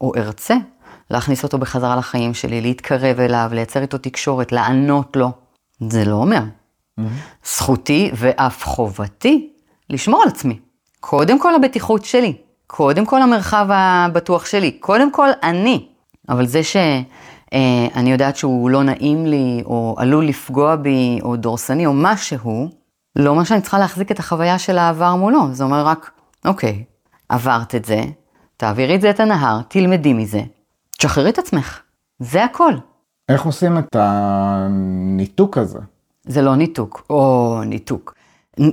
או 0.00 0.12
ארצה 0.16 0.54
להכניס 1.10 1.42
אותו 1.42 1.58
בחזרה 1.58 1.96
לחיים 1.96 2.34
שלי, 2.34 2.60
להתקרב 2.60 3.20
אליו, 3.20 3.50
לייצר 3.52 3.82
איתו 3.82 3.98
תקשורת, 3.98 4.52
לענות 4.52 5.16
לו. 5.16 5.30
זה 5.88 6.04
לא 6.04 6.14
אומר. 6.14 6.40
Mm-hmm. 6.40 7.02
זכותי 7.44 8.10
ואף 8.14 8.64
חובתי 8.64 9.50
לשמור 9.90 10.22
על 10.22 10.28
עצמי. 10.28 10.58
קודם 11.00 11.38
כל 11.38 11.54
הבטיחות 11.54 12.04
שלי, 12.04 12.36
קודם 12.66 13.06
כל 13.06 13.22
המרחב 13.22 13.66
הבטוח 13.70 14.46
שלי, 14.46 14.70
קודם 14.72 15.12
כל 15.12 15.28
אני. 15.42 15.86
אבל 16.28 16.46
זה 16.46 16.60
אה, 17.52 18.02
יודעת 18.06 18.36
שהוא 18.36 18.70
לא 18.70 18.82
נעים 18.82 19.26
לי, 19.26 19.62
או 19.64 19.94
עלול 19.98 20.26
לפגוע 20.26 20.76
בי, 20.76 21.18
או 21.22 21.36
דורסני, 21.36 21.86
או 21.86 21.92
משהו, 21.94 22.68
לא 23.16 23.30
אומר 23.30 23.44
שאני 23.44 23.60
צריכה 23.60 23.78
להחזיק 23.78 24.10
את 24.10 24.18
החוויה 24.18 24.58
של 24.58 24.78
העבר 24.78 25.16
מולו. 25.16 25.52
זה 25.52 25.64
אומר 25.64 25.86
רק, 25.86 26.10
אוקיי, 26.44 26.84
עברת 27.28 27.74
את 27.74 27.84
זה, 27.84 28.02
תעבירי 28.56 28.94
את 28.94 29.00
זה 29.00 29.10
את 29.10 29.20
הנהר, 29.20 29.60
תלמדי 29.68 30.12
מזה, 30.12 30.42
תשחררי 30.98 31.30
את 31.30 31.38
עצמך. 31.38 31.80
זה 32.18 32.44
הכל. 32.44 32.72
איך 33.28 33.44
עושים 33.44 33.78
את 33.78 33.96
הניתוק 33.98 35.58
הזה? 35.58 35.78
זה 36.26 36.42
לא 36.42 36.56
ניתוק, 36.56 37.06
או 37.10 37.60
ניתוק. 37.66 38.14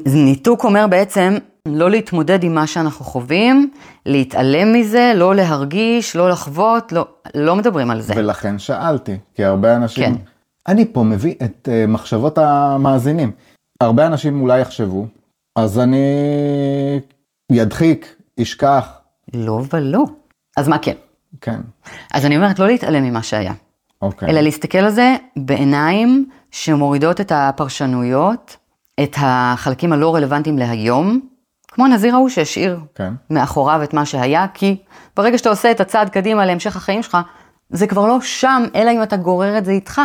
ניתוק 0.05 0.63
אומר 0.63 0.87
בעצם 0.87 1.37
לא 1.67 1.91
להתמודד 1.91 2.43
עם 2.43 2.55
מה 2.55 2.67
שאנחנו 2.67 3.05
חווים, 3.05 3.71
להתעלם 4.05 4.73
מזה, 4.73 5.13
לא 5.15 5.35
להרגיש, 5.35 6.15
לא 6.15 6.29
לחוות, 6.29 6.91
לא, 6.91 7.07
לא 7.35 7.55
מדברים 7.55 7.91
על 7.91 8.01
זה. 8.01 8.13
ולכן 8.17 8.59
שאלתי, 8.59 9.17
כי 9.33 9.43
הרבה 9.45 9.75
אנשים, 9.75 10.15
כן. 10.15 10.21
אני 10.67 10.93
פה 10.93 11.03
מביא 11.03 11.35
את 11.43 11.69
uh, 11.71 11.87
מחשבות 11.87 12.37
המאזינים. 12.37 13.31
הרבה 13.81 14.07
אנשים 14.07 14.41
אולי 14.41 14.59
יחשבו, 14.59 15.07
אז 15.55 15.79
אני 15.79 16.05
ידחיק, 17.51 18.15
ישכח. 18.37 18.89
לא 19.33 19.61
ולא. 19.73 20.03
אז 20.57 20.67
מה 20.67 20.77
כן? 20.77 20.95
כן. 21.41 21.59
אז 22.13 22.25
אני 22.25 22.35
אומרת, 22.37 22.59
לא 22.59 22.67
להתעלם 22.67 23.03
ממה 23.03 23.23
שהיה. 23.23 23.53
אוקיי. 24.01 24.29
אלא 24.29 24.41
להסתכל 24.41 24.77
על 24.77 24.91
זה 24.91 25.15
בעיניים 25.35 26.29
שמורידות 26.51 27.21
את 27.21 27.31
הפרשנויות, 27.35 28.57
את 29.03 29.15
החלקים 29.17 29.93
הלא 29.93 30.15
רלוונטיים 30.15 30.57
להיום, 30.57 31.19
כמו 31.67 31.85
הנזיר 31.85 32.15
ההוא 32.15 32.29
שהשאיר 32.29 32.79
כן. 32.95 33.13
מאחוריו 33.29 33.83
את 33.83 33.93
מה 33.93 34.05
שהיה, 34.05 34.45
כי 34.53 34.77
ברגע 35.15 35.37
שאתה 35.37 35.49
עושה 35.49 35.71
את 35.71 35.79
הצעד 35.79 36.09
קדימה 36.09 36.45
להמשך 36.45 36.75
החיים 36.75 37.03
שלך, 37.03 37.17
זה 37.69 37.87
כבר 37.87 38.07
לא 38.07 38.21
שם, 38.21 38.63
אלא 38.75 38.91
אם 38.91 39.03
אתה 39.03 39.17
גורר 39.17 39.57
את 39.57 39.65
זה 39.65 39.71
איתך. 39.71 40.01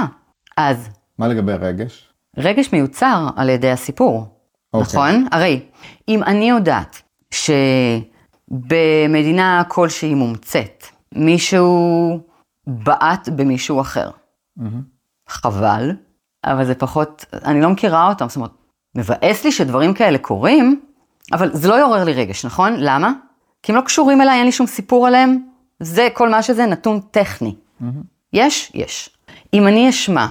אז... 0.57 0.89
מה 1.19 1.29
לגבי 1.29 1.53
רגש? 1.53 2.09
רגש 2.37 2.73
מיוצר 2.73 3.29
על 3.37 3.49
ידי 3.49 3.71
הסיפור, 3.71 4.27
אוקיי. 4.75 4.89
נכון? 4.89 5.27
הרי 5.33 5.61
אם 6.09 6.23
אני 6.23 6.51
יודעת 6.51 7.03
שבמדינה 8.51 9.63
כלשהי 9.69 10.15
מומצאת, 10.15 10.87
מישהו 11.13 12.21
בעט 12.67 13.29
במישהו 13.29 13.81
אחר, 13.81 14.11
mm-hmm. 14.59 14.63
חבל, 15.29 15.91
אבל 16.45 16.65
זה 16.65 16.75
פחות, 16.75 17.25
אני 17.45 17.61
לא 17.61 17.71
מכירה 17.71 18.09
אותם, 18.09 18.29
זאת 18.29 18.37
אומרת, 18.37 18.51
מבאס 18.97 19.45
לי 19.45 19.53
שדברים 19.53 19.95
כאלה 19.95 20.19
קורים, 20.19 20.81
אבל 21.33 21.51
זה 21.53 21.69
לא 21.69 21.75
יעורר 21.75 22.05
לי 22.05 22.13
רגש, 22.13 22.45
נכון? 22.45 22.75
למה? 22.79 23.13
כי 23.63 23.73
הם 23.73 23.77
לא 23.77 23.83
קשורים 23.83 24.23
אליי, 24.23 24.39
אין 24.39 24.47
לי 24.47 24.53
שום 24.53 24.67
סיפור 24.67 25.07
עליהם, 25.07 25.39
זה 25.81 26.09
כל 26.15 26.29
מה 26.29 26.43
שזה 26.43 26.67
נתון 26.67 27.01
טכני. 27.11 27.55
Mm-hmm. 27.55 27.85
יש? 28.33 28.73
יש. 28.75 29.11
אם 29.55 29.67
אני 29.67 29.91
אשמע 29.91 30.27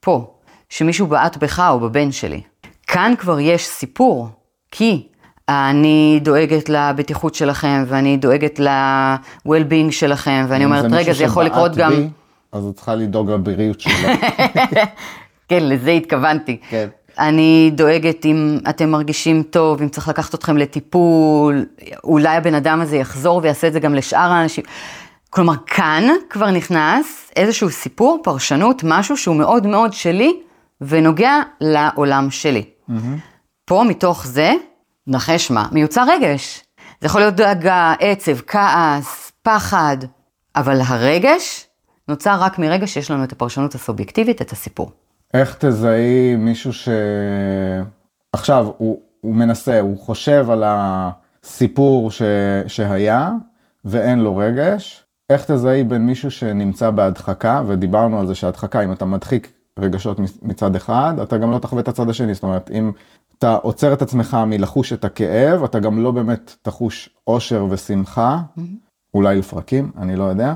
פה 0.00 0.34
שמישהו 0.68 1.06
בעט 1.06 1.36
בך 1.36 1.62
או 1.70 1.80
בבן 1.80 2.12
שלי, 2.12 2.40
כאן 2.86 3.14
כבר 3.18 3.40
יש 3.40 3.66
סיפור, 3.66 4.28
כי 4.70 5.06
אני 5.48 6.20
דואגת 6.22 6.68
לבטיחות 6.68 7.34
שלכם, 7.34 7.84
ואני 7.86 8.16
דואגת 8.16 8.58
ל-well-being 8.58 9.90
שלכם, 9.90 10.46
ואני 10.48 10.64
אומרת, 10.64 10.92
רגע, 10.92 11.12
זה 11.12 11.24
יכול 11.24 11.44
לקרות 11.44 11.76
גם... 11.76 11.90
בי, 11.90 12.08
אז 12.52 12.64
את 12.64 12.74
צריכה 12.74 12.94
לדאוג 12.94 13.30
לבריאות 13.30 13.80
שלו. 13.80 14.08
כן, 15.48 15.62
לזה 15.62 15.90
התכוונתי. 15.90 16.60
כן. 16.70 16.88
אני 17.18 17.70
דואגת 17.74 18.26
אם 18.26 18.58
אתם 18.68 18.90
מרגישים 18.90 19.42
טוב, 19.42 19.82
אם 19.82 19.88
צריך 19.88 20.08
לקחת 20.08 20.34
אתכם 20.34 20.56
לטיפול, 20.56 21.66
אולי 22.04 22.36
הבן 22.36 22.54
אדם 22.54 22.80
הזה 22.80 22.96
יחזור 22.96 23.40
ויעשה 23.42 23.66
את 23.66 23.72
זה 23.72 23.80
גם 23.80 23.94
לשאר 23.94 24.32
האנשים. 24.32 24.64
כלומר, 25.30 25.54
כאן 25.66 26.04
כבר 26.30 26.50
נכנס 26.50 27.30
איזשהו 27.36 27.70
סיפור, 27.70 28.20
פרשנות, 28.22 28.82
משהו 28.84 29.16
שהוא 29.16 29.36
מאוד 29.36 29.66
מאוד 29.66 29.92
שלי 29.92 30.40
ונוגע 30.80 31.40
לעולם 31.60 32.30
שלי. 32.30 32.64
Mm-hmm. 32.90 32.94
פה, 33.64 33.84
מתוך 33.88 34.26
זה, 34.26 34.52
נחש 35.06 35.50
מה, 35.50 35.68
מיוצר 35.72 36.04
רגש. 36.08 36.62
זה 37.00 37.06
יכול 37.06 37.20
להיות 37.20 37.34
דאגה, 37.34 37.94
עצב, 38.00 38.40
כעס, 38.46 39.32
פחד, 39.42 39.96
אבל 40.56 40.80
הרגש 40.86 41.66
נוצר 42.08 42.36
רק 42.40 42.58
מרגע 42.58 42.86
שיש 42.86 43.10
לנו 43.10 43.24
את 43.24 43.32
הפרשנות 43.32 43.74
הסובייקטיבית, 43.74 44.42
את 44.42 44.52
הסיפור. 44.52 44.90
איך 45.34 45.56
תזהי 45.58 46.36
מישהו 46.36 46.70
שעכשיו 48.32 48.66
הוא, 48.78 49.00
הוא 49.20 49.34
מנסה, 49.34 49.80
הוא 49.80 49.98
חושב 49.98 50.50
על 50.50 50.64
הסיפור 50.66 52.10
ש... 52.10 52.22
שהיה 52.66 53.32
ואין 53.84 54.18
לו 54.18 54.36
רגש, 54.36 55.04
איך 55.30 55.44
תזהי 55.50 55.84
בין 55.84 56.06
מישהו 56.06 56.30
שנמצא 56.30 56.90
בהדחקה, 56.90 57.62
ודיברנו 57.66 58.20
על 58.20 58.26
זה 58.26 58.34
שהדחקה, 58.34 58.84
אם 58.84 58.92
אתה 58.92 59.04
מדחיק 59.04 59.52
רגשות 59.78 60.18
מצד 60.42 60.76
אחד, 60.76 61.14
אתה 61.22 61.38
גם 61.38 61.50
לא 61.50 61.58
תחווה 61.58 61.82
את 61.82 61.88
הצד 61.88 62.08
השני, 62.10 62.34
זאת 62.34 62.42
אומרת, 62.42 62.70
אם 62.70 62.92
אתה 63.38 63.54
עוצר 63.54 63.92
את 63.92 64.02
עצמך 64.02 64.36
מלחוש 64.46 64.92
את 64.92 65.04
הכאב, 65.04 65.64
אתה 65.64 65.78
גם 65.78 66.02
לא 66.02 66.10
באמת 66.10 66.56
תחוש 66.62 67.10
אושר 67.26 67.66
ושמחה, 67.70 68.38
mm-hmm. 68.38 68.62
אולי 69.14 69.38
לפרקים, 69.38 69.92
אני 69.98 70.16
לא 70.16 70.24
יודע. 70.24 70.54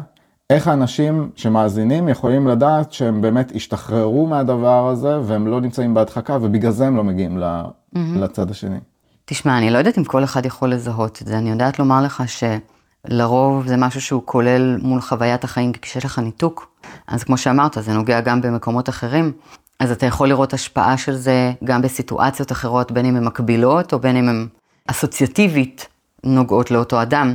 איך 0.52 0.68
האנשים 0.68 1.30
שמאזינים 1.36 2.08
יכולים 2.08 2.48
לדעת 2.48 2.92
שהם 2.92 3.20
באמת 3.20 3.52
השתחררו 3.54 4.26
מהדבר 4.26 4.88
הזה 4.88 5.20
והם 5.24 5.46
לא 5.46 5.60
נמצאים 5.60 5.94
בהדחקה 5.94 6.38
ובגלל 6.40 6.70
זה 6.70 6.86
הם 6.86 6.96
לא 6.96 7.04
מגיעים 7.04 7.38
mm-hmm. 7.38 7.98
לצד 8.16 8.50
השני. 8.50 8.78
תשמע, 9.24 9.58
אני 9.58 9.70
לא 9.70 9.78
יודעת 9.78 9.98
אם 9.98 10.04
כל 10.04 10.24
אחד 10.24 10.46
יכול 10.46 10.72
לזהות 10.72 11.22
את 11.22 11.26
זה, 11.26 11.38
אני 11.38 11.50
יודעת 11.50 11.78
לומר 11.78 12.02
לך 12.02 12.22
שלרוב 12.26 13.66
זה 13.66 13.76
משהו 13.76 14.00
שהוא 14.00 14.22
כולל 14.24 14.78
מול 14.82 15.00
חוויית 15.00 15.44
החיים, 15.44 15.72
כי 15.72 15.80
כשיש 15.80 16.04
לך 16.04 16.18
ניתוק, 16.18 16.68
אז 17.06 17.24
כמו 17.24 17.36
שאמרת, 17.36 17.76
זה 17.80 17.92
נוגע 17.92 18.20
גם 18.20 18.40
במקומות 18.40 18.88
אחרים, 18.88 19.32
אז 19.80 19.90
אתה 19.90 20.06
יכול 20.06 20.28
לראות 20.28 20.52
השפעה 20.52 20.96
של 20.96 21.14
זה 21.14 21.52
גם 21.64 21.82
בסיטואציות 21.82 22.52
אחרות, 22.52 22.92
בין 22.92 23.04
אם 23.06 23.16
הן 23.16 23.24
מקבילות 23.24 23.92
או 23.92 23.98
בין 23.98 24.16
אם 24.16 24.28
הן 24.28 24.46
אסוציאטיבית 24.86 25.88
נוגעות 26.24 26.70
לאותו 26.70 27.02
אדם. 27.02 27.34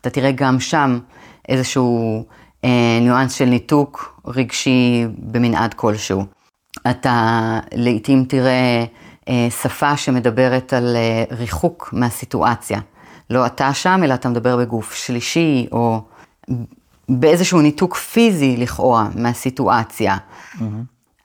אתה 0.00 0.10
תראה 0.10 0.32
גם 0.32 0.60
שם 0.60 0.98
איזשהו 1.48 2.24
ניואנס 3.00 3.32
של 3.32 3.44
ניתוק 3.44 4.20
רגשי 4.26 5.06
במנעד 5.18 5.74
כלשהו. 5.74 6.24
אתה 6.90 7.58
לעתים 7.74 8.24
תראה 8.24 8.84
אה, 9.28 9.48
שפה 9.62 9.96
שמדברת 9.96 10.72
על 10.72 10.96
אה, 10.96 11.36
ריחוק 11.36 11.90
מהסיטואציה. 11.92 12.80
לא 13.30 13.46
אתה 13.46 13.74
שם, 13.74 14.00
אלא 14.04 14.14
אתה 14.14 14.28
מדבר 14.28 14.56
בגוף 14.56 14.94
שלישי, 14.94 15.66
או 15.72 16.02
באיזשהו 17.08 17.60
ניתוק 17.60 17.96
פיזי 17.96 18.56
לכאורה 18.56 19.08
מהסיטואציה. 19.14 20.16
Mm-hmm. 20.16 20.62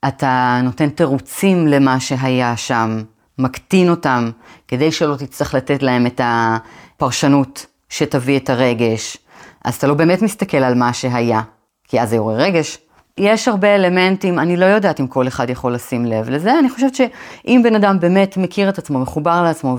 אתה 0.08 0.60
נותן 0.64 0.90
תירוצים 0.90 1.68
למה 1.68 2.00
שהיה 2.00 2.58
שם, 2.58 3.04
מקטין 3.40 3.90
אותם, 3.90 4.32
כדי 4.68 4.92
שלא 4.92 5.16
תצטרך 5.16 5.54
לתת 5.54 5.84
להם 5.84 6.06
את 6.06 6.22
הפרשנות 6.24 7.66
שתביא 7.90 8.40
את 8.40 8.50
הרגש. 8.50 9.18
אז 9.66 9.76
אתה 9.76 9.88
לא 9.88 9.94
באמת 9.94 10.22
מסתכל 10.22 10.58
על 10.58 10.76
מה 10.76 10.94
שהיה, 10.94 11.42
כי 11.84 12.02
אז 12.02 12.10
זה 12.10 12.16
יעורר 12.16 12.36
רגש. 12.36 12.78
יש 13.18 13.48
הרבה 13.48 13.76
אלמנטים, 13.76 14.40
אני 14.40 14.58
לא 14.58 14.66
יודעת 14.66 15.00
אם 15.00 15.08
כל 15.08 15.28
אחד 15.28 15.50
יכול 15.50 15.74
לשים 15.74 16.06
לב 16.06 16.30
לזה, 16.30 16.60
אני 16.60 16.70
חושבת 16.70 16.96
שאם 16.96 17.62
בן 17.64 17.76
אדם 17.76 18.00
באמת 18.00 18.38
מכיר 18.38 18.70
את 18.70 18.78
עצמו, 18.78 19.00
מחובר 19.00 19.44
לעצמו 19.44 19.78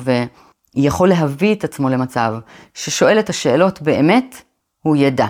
ויכול 0.76 1.08
להביא 1.08 1.54
את 1.54 1.64
עצמו 1.64 1.88
למצב 1.88 2.34
ששואל 2.74 3.18
את 3.18 3.28
השאלות 3.28 3.82
באמת, 3.82 4.42
הוא 4.82 4.96
ידע. 4.96 5.26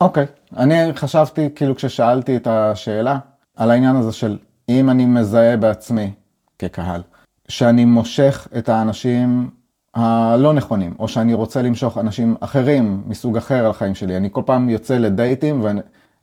אוקיי, 0.00 0.24
okay. 0.24 0.56
אני 0.56 0.96
חשבתי, 0.96 1.48
כאילו 1.54 1.76
כששאלתי 1.76 2.36
את 2.36 2.46
השאלה, 2.46 3.18
על 3.56 3.70
העניין 3.70 3.96
הזה 3.96 4.12
של 4.12 4.38
אם 4.68 4.90
אני 4.90 5.06
מזהה 5.06 5.56
בעצמי 5.56 6.10
כקהל, 6.58 7.02
שאני 7.48 7.84
מושך 7.84 8.48
את 8.58 8.68
האנשים 8.68 9.50
הלא 9.94 10.52
נכונים, 10.52 10.94
או 10.98 11.08
שאני 11.08 11.34
רוצה 11.34 11.62
למשוך 11.62 11.98
אנשים 11.98 12.34
אחרים 12.40 13.02
מסוג 13.06 13.36
אחר 13.36 13.64
על 13.64 13.70
החיים 13.70 13.94
שלי. 13.94 14.16
אני 14.16 14.28
כל 14.32 14.42
פעם 14.46 14.68
יוצא 14.68 14.98
לדייטים 14.98 15.64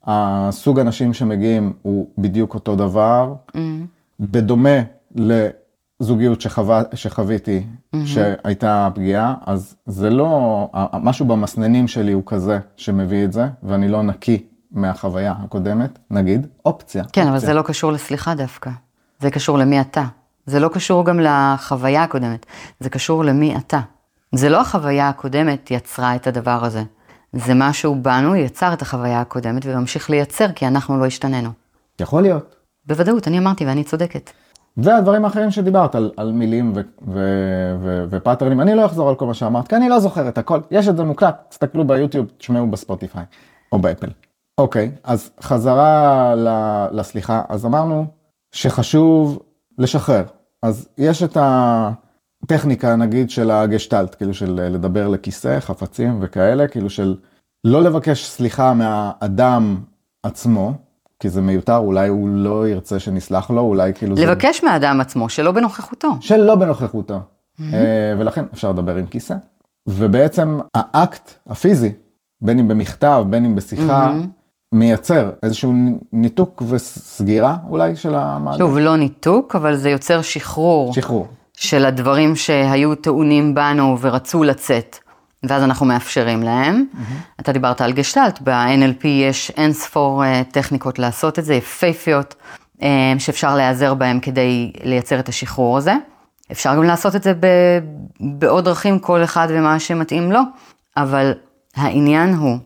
והסוג 0.08 0.80
אנשים 0.80 1.14
שמגיעים 1.14 1.74
הוא 1.82 2.08
בדיוק 2.18 2.54
אותו 2.54 2.76
דבר, 2.76 3.34
mm. 3.48 3.60
בדומה 4.20 4.80
לזוגיות 5.16 6.42
שחווה, 6.42 6.82
שחוויתי 6.94 7.64
mm-hmm. 7.64 7.98
שהייתה 8.06 8.90
פגיעה, 8.96 9.34
אז 9.46 9.76
זה 9.86 10.10
לא, 10.10 10.70
משהו 10.94 11.26
במסננים 11.26 11.88
שלי 11.88 12.12
הוא 12.12 12.24
כזה 12.26 12.60
שמביא 12.78 13.26
את 13.26 13.34
זה, 13.34 13.48
ואני 13.64 13.88
לא 13.88 14.04
נקי 14.04 14.46
מהחוויה 14.72 15.34
הקודמת, 15.44 16.00
נגיד, 16.12 16.48
אופציה. 16.66 17.04
כן, 17.04 17.08
אופציה. 17.08 17.30
אבל 17.30 17.40
זה 17.40 17.54
לא 17.54 17.62
קשור 17.62 17.92
לסליחה 17.92 18.36
דווקא. 18.36 18.70
זה 19.20 19.32
קשור 19.32 19.58
למי 19.58 19.82
אתה. 19.82 20.06
זה 20.46 20.60
לא 20.60 20.68
קשור 20.68 21.06
גם 21.06 21.20
לחוויה 21.20 22.04
הקודמת, 22.04 22.46
זה 22.80 22.90
קשור 22.90 23.24
למי 23.24 23.58
אתה. 23.58 23.80
זה 24.36 24.50
לא 24.50 24.62
החוויה 24.62 25.10
הקודמת 25.10 25.72
יצרה 25.72 26.16
את 26.16 26.28
הדבר 26.28 26.66
הזה. 26.66 26.84
זה 27.34 27.54
משהו 27.56 27.96
בנו 27.96 28.36
יצר 28.36 28.74
את 28.74 28.82
החוויה 28.82 29.22
הקודמת 29.22 29.66
וממשיך 29.66 30.10
לייצר 30.10 30.52
כי 30.52 30.68
אנחנו 30.68 31.00
לא 31.00 31.06
השתננו. 31.06 31.50
יכול 32.00 32.22
להיות. 32.22 32.56
בוודאות, 32.86 33.28
אני 33.28 33.40
אמרתי 33.40 33.66
ואני 33.66 33.84
צודקת. 33.84 34.32
והדברים 34.78 35.26
האחרים 35.26 35.52
שדיברת 35.52 35.96
על, 35.96 36.12
על 36.18 36.32
מילים 36.32 36.74
ו, 36.76 36.82
ו, 37.08 37.20
ו, 37.82 38.06
ו 38.10 38.15
patterns, 38.15 38.62
אני 38.62 38.76
לא 38.76 38.86
אחזור 38.86 39.10
על 39.10 39.16
כל 39.16 39.26
מה 39.26 39.34
שאמרת, 39.34 39.68
כי 39.68 39.76
אני 39.76 39.90
לא 39.90 40.00
זוכר 40.00 40.28
את 40.28 40.38
הכל, 40.38 40.60
יש 40.72 40.88
את 40.88 40.98
זה 40.98 41.04
מוקלט, 41.04 41.36
תסתכלו 41.50 41.88
ביוטיוב, 41.88 42.26
תשמעו 42.38 42.68
בספוטיפיי 42.68 43.24
או 43.72 43.80
באפל. 43.80 44.10
אוקיי, 44.58 44.92
אז 45.04 45.32
חזרה 45.42 46.34
לסליחה, 46.92 47.42
אז 47.50 47.66
אמרנו 47.66 48.06
שחשוב 48.52 49.40
לשחרר. 49.78 50.24
אז 50.62 50.88
יש 50.98 51.24
את 51.24 51.38
הטכניקה 52.44 52.96
נגיד 52.96 53.30
של 53.30 53.52
הגשטלט, 53.52 54.16
כאילו 54.16 54.34
של 54.34 54.54
לדבר 54.54 55.08
לכיסא, 55.08 55.60
חפצים 55.60 56.18
וכאלה, 56.22 56.68
כאילו 56.68 56.90
של 56.90 57.16
לא 57.64 57.84
לבקש 57.84 58.26
סליחה 58.26 58.74
מהאדם 58.74 59.78
עצמו, 60.24 60.74
כי 61.20 61.30
זה 61.30 61.42
מיותר, 61.42 61.78
אולי 61.78 62.08
הוא 62.08 62.30
לא 62.30 62.68
ירצה 62.68 63.00
שנסלח 63.00 63.52
לו, 63.52 63.62
אולי 63.62 63.94
כאילו 63.94 64.16
לבקש 64.16 64.62
זה... 64.62 64.68
מהאדם 64.68 65.02
עצמו, 65.02 65.30
שלא 65.30 65.52
בנוכחותו. 65.52 66.08
שלא 66.20 66.56
בנוכחותו. 66.56 67.20
Mm-hmm. 67.20 67.62
ולכן 68.20 68.46
אפשר 68.54 68.72
לדבר 68.72 68.96
עם 68.96 69.06
כיסא. 69.06 69.36
ובעצם 69.88 70.60
האקט 70.76 71.32
הפיזי, 71.48 71.92
בין 72.42 72.60
אם 72.60 72.68
במכתב, 72.68 73.26
בין 73.30 73.46
אם 73.46 73.56
בשיחה, 73.56 74.12
mm-hmm. 74.12 74.45
מייצר 74.72 75.30
איזשהו 75.44 75.74
ניתוק 76.14 76.64
וסגירה 76.70 77.58
אולי 77.70 77.96
של 77.96 78.16
המעגל. 78.16 78.58
שוב, 78.58 78.78
לא 78.78 78.96
ניתוק, 78.96 79.56
אבל 79.56 79.76
זה 79.76 79.90
יוצר 79.90 80.22
שחרור. 80.22 80.94
שחרור. 80.94 81.28
של 81.58 81.86
הדברים 81.86 82.36
שהיו 82.36 82.96
טעונים 82.96 83.56
בנו 83.56 83.98
ורצו 84.02 84.44
לצאת, 84.44 84.98
ואז 85.44 85.64
אנחנו 85.64 85.86
מאפשרים 85.86 86.44
להם. 86.44 86.86
Mm-hmm. 86.94 87.42
אתה 87.42 87.52
דיברת 87.52 87.82
על 87.82 87.94
גשטלט, 87.94 88.40
ב-NLP 88.44 89.08
יש 89.08 89.52
אין 89.58 89.74
ספור 89.74 90.24
uh, 90.24 90.54
טכניקות 90.54 91.00
לעשות 91.00 91.40
את 91.40 91.46
זה, 91.46 91.54
יפייפיות, 91.54 92.36
uh, 92.80 92.84
שאפשר 93.20 93.56
להיעזר 93.56 93.94
בהם 93.94 94.20
כדי 94.20 94.72
לייצר 94.84 95.20
את 95.20 95.30
השחרור 95.30 95.78
הזה. 95.78 95.94
אפשר 96.52 96.76
גם 96.76 96.84
לעשות 96.84 97.16
את 97.16 97.24
זה 97.24 97.34
ב- 97.34 97.80
בעוד 98.20 98.66
דרכים, 98.66 99.00
כל 99.00 99.24
אחד 99.24 99.48
ומה 99.50 99.80
שמתאים 99.80 100.32
לו, 100.32 100.40
אבל 100.98 101.34
העניין 101.76 102.34
הוא 102.34 102.58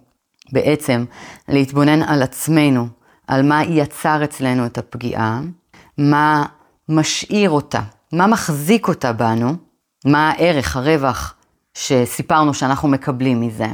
בעצם 0.52 1.06
להתבונן 1.48 2.04
על 2.04 2.22
עצמנו, 2.22 2.88
על 3.28 3.48
מה 3.48 3.64
יצר 3.64 4.24
אצלנו 4.24 4.66
את 4.66 4.78
הפגיעה, 4.78 5.42
מה 5.98 6.46
משאיר 6.90 7.50
אותה, 7.50 7.82
מה 8.14 8.28
מחזיק 8.28 8.88
אותה 8.88 9.14
בנו, 9.14 9.54
מה 10.06 10.30
הערך, 10.30 10.76
הרווח 10.76 11.34
שסיפרנו 11.74 12.54
שאנחנו 12.54 12.88
מקבלים 12.88 13.42
מזה, 13.42 13.68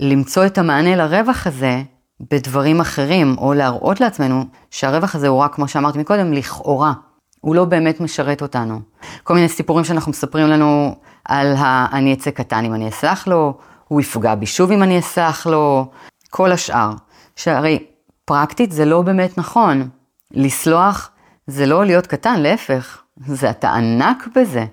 ולמצוא 0.00 0.46
את 0.46 0.58
המענה 0.58 0.96
לרווח 0.96 1.46
הזה 1.46 1.82
בדברים 2.30 2.80
אחרים, 2.80 3.36
או 3.38 3.54
להראות 3.54 4.00
לעצמנו 4.00 4.44
שהרווח 4.70 5.14
הזה 5.14 5.28
הוא 5.28 5.38
רק, 5.38 5.54
כמו 5.54 5.68
שאמרתי 5.68 5.98
מקודם, 5.98 6.32
לכאורה. 6.32 6.92
הוא 7.40 7.54
לא 7.54 7.64
באמת 7.64 8.00
משרת 8.00 8.42
אותנו. 8.42 8.80
כל 9.22 9.34
מיני 9.34 9.48
סיפורים 9.48 9.84
שאנחנו 9.84 10.10
מספרים 10.10 10.46
לנו 10.46 10.96
על 11.24 11.54
ה"אני 11.58 12.12
אצא 12.12 12.30
קטן 12.30 12.64
אם 12.64 12.74
אני 12.74 12.88
אסלח 12.88 13.26
לו", 13.26 13.58
הוא 13.94 14.00
יפגע 14.00 14.34
בי 14.34 14.46
שוב 14.46 14.72
אם 14.72 14.82
אני 14.82 14.98
אסלח 14.98 15.46
לו, 15.46 15.90
כל 16.30 16.52
השאר. 16.52 16.92
שהרי 17.36 17.86
פרקטית 18.24 18.72
זה 18.72 18.84
לא 18.84 19.02
באמת 19.02 19.38
נכון. 19.38 19.88
לסלוח 20.30 21.10
זה 21.46 21.66
לא 21.66 21.84
להיות 21.84 22.06
קטן, 22.06 22.40
להפך, 22.40 23.02
זה 23.16 23.50
אתה 23.50 23.70
ענק 23.74 24.28
בזה. 24.36 24.64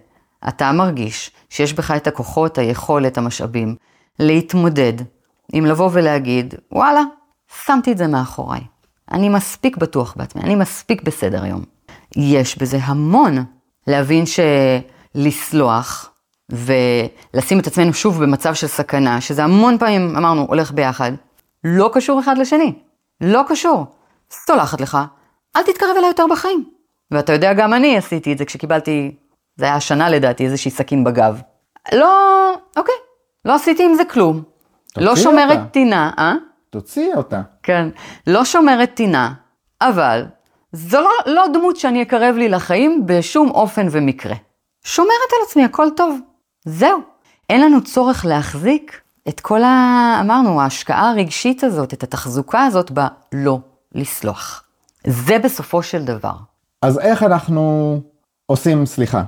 אתה 0.48 0.72
מרגיש 0.72 1.32
שיש 1.50 1.74
בך 1.74 1.92
את 1.92 2.08
הכוחות, 2.08 2.58
היכולת, 2.58 3.18
המשאבים, 3.18 3.76
להתמודד 4.20 4.94
עם 5.54 5.66
לבוא 5.66 5.90
ולהגיד, 5.94 6.54
וואלה, 6.72 7.02
שמתי 7.66 7.92
את 7.92 7.98
זה 7.98 8.08
מאחוריי. 8.08 8.62
אני 9.12 9.30
מספיק 9.30 9.78
בטוח 9.78 10.14
בעצמי, 10.18 10.42
אני 10.42 10.56
מספיק 10.56 11.02
בסדר 11.04 11.44
היום. 11.44 11.64
יש 12.16 12.58
בזה 12.58 12.78
המון 12.82 13.38
להבין 13.88 14.24
שלסלוח 15.16 16.11
ולשים 16.52 17.60
את 17.60 17.68
עצמנו 17.68 17.94
שוב 17.94 18.24
במצב 18.24 18.54
של 18.54 18.68
סכנה, 18.68 19.22
שזה 19.22 19.44
המון 19.44 19.78
פעמים, 19.78 20.16
אמרנו, 20.18 20.46
הולך 20.48 20.72
ביחד, 20.72 21.12
לא 21.64 21.90
קשור 21.94 22.20
אחד 22.20 22.38
לשני. 22.38 22.74
לא 23.22 23.42
קשור. 23.48 23.86
סולחת 24.32 24.82
לך, 24.82 24.98
אל 25.56 25.64
תתקרב 25.64 25.90
אליי 25.98 26.08
יותר 26.08 26.26
בחיים. 26.32 26.70
ואתה 27.12 27.34
יודע, 27.34 27.54
גם 27.54 27.74
אני 27.74 27.98
עשיתי 27.98 28.34
את 28.34 28.38
זה 28.38 28.46
כשקיבלתי, 28.46 29.16
זה 29.56 29.66
היה 29.66 29.76
השנה 29.76 30.10
לדעתי, 30.10 30.46
איזושהי 30.46 30.72
סכין 30.72 31.04
בגב. 31.04 31.42
לא, 31.94 32.54
אוקיי, 32.78 32.96
לא 33.46 33.56
עשיתי 33.56 33.86
עם 33.86 33.96
זה 33.96 34.06
כלום. 34.06 34.44
לא 34.98 35.16
שומרת. 35.16 35.60
טינה, 35.72 36.12
אה? 36.18 36.34
תוציאי 36.70 37.14
אותה. 37.14 37.42
כן, 37.64 37.90
לא 38.28 38.46
שומרת 38.46 38.94
טינה, 38.94 39.34
אבל 39.82 40.26
זו 40.72 41.02
לא, 41.02 41.34
לא 41.34 41.48
דמות 41.54 41.78
שאני 41.78 42.02
אקרב 42.02 42.36
לי 42.36 42.50
לחיים 42.50 43.04
בשום 43.06 43.50
אופן 43.50 43.88
ומקרה. 43.92 44.36
שומרת 44.84 45.10
על 45.10 45.46
עצמי, 45.48 45.64
הכל 45.64 45.88
טוב. 45.98 46.20
זהו. 46.66 47.02
אין 47.50 47.62
לנו 47.62 47.84
צורך 47.84 48.26
להחזיק 48.26 49.02
את 49.30 49.40
כל 49.40 49.64
ה... 49.64 50.18
אמרנו, 50.22 50.62
ההשקעה 50.62 51.10
הרגשית 51.10 51.64
הזאת, 51.64 51.94
את 51.94 52.04
התחזוקה 52.04 52.64
הזאת 52.64 52.92
בלא 52.92 53.60
לסלוח. 53.96 54.64
זה 55.08 55.40
בסופו 55.40 55.84
של 55.84 56.06
דבר. 56.06 56.34
אז 56.82 57.00
איך 57.00 57.24
אנחנו 57.24 57.98
עושים 58.46 58.86
סליחה? 58.86 59.24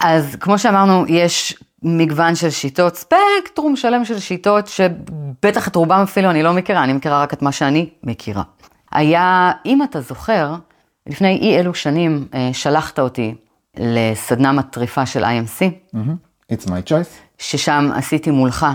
אז 0.00 0.36
כמו 0.40 0.58
שאמרנו, 0.58 1.04
יש 1.08 1.62
מגוון 1.82 2.34
של 2.34 2.50
שיטות, 2.50 2.96
ספקטרום 2.96 3.76
שלם 3.76 4.04
של 4.04 4.18
שיטות, 4.18 4.66
שבטח 4.66 5.68
את 5.68 5.76
רובם 5.76 6.00
אפילו 6.02 6.30
אני 6.30 6.42
לא 6.42 6.52
מכירה, 6.52 6.84
אני 6.84 6.92
מכירה 6.92 7.22
רק 7.22 7.34
את 7.34 7.42
מה 7.42 7.52
שאני 7.52 7.88
מכירה. 8.02 8.42
היה, 8.92 9.52
אם 9.66 9.82
אתה 9.82 10.00
זוכר, 10.00 10.54
לפני 11.06 11.38
אי 11.42 11.58
אלו 11.58 11.74
שנים 11.74 12.28
אה, 12.34 12.50
שלחת 12.52 12.98
אותי 12.98 13.34
לסדנה 13.76 14.52
מטריפה 14.52 15.06
של 15.06 15.24
IMC. 15.24 15.60
Mm-hmm. 15.94 16.29
It's 16.50 16.66
my 16.66 16.88
choice. 16.88 17.10
ששם 17.38 17.90
עשיתי 17.94 18.30
מולך 18.30 18.66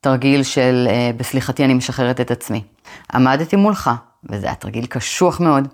תרגיל 0.00 0.42
של 0.42 0.88
uh, 0.88 1.16
בסליחתי 1.16 1.64
אני 1.64 1.74
משחררת 1.74 2.20
את 2.20 2.30
עצמי. 2.30 2.64
עמדתי 3.14 3.56
מולך, 3.56 3.90
וזה 4.30 4.46
היה 4.46 4.54
תרגיל 4.54 4.86
קשוח 4.86 5.40
מאוד, 5.40 5.68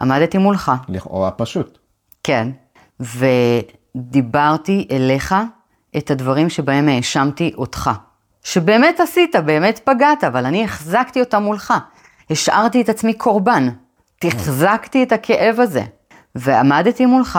עמדתי 0.00 0.38
מולך. 0.38 0.72
לכאורה 0.88 1.30
פשוט. 1.30 1.78
כן, 2.24 2.48
ודיברתי 3.00 4.88
אליך 4.90 5.34
את 5.96 6.10
הדברים 6.10 6.48
שבהם 6.48 6.88
האשמתי 6.88 7.52
אותך. 7.56 7.90
שבאמת 8.44 9.00
עשית, 9.00 9.36
באמת 9.36 9.80
פגעת, 9.84 10.24
אבל 10.24 10.46
אני 10.46 10.64
החזקתי 10.64 11.20
אותם 11.20 11.42
מולך. 11.42 11.74
השארתי 12.30 12.80
את 12.80 12.88
עצמי 12.88 13.14
קורבן. 13.14 13.68
תחזקתי 14.20 15.02
את 15.02 15.12
הכאב 15.12 15.60
הזה. 15.60 15.82
ועמדתי 16.34 17.06
מולך, 17.06 17.38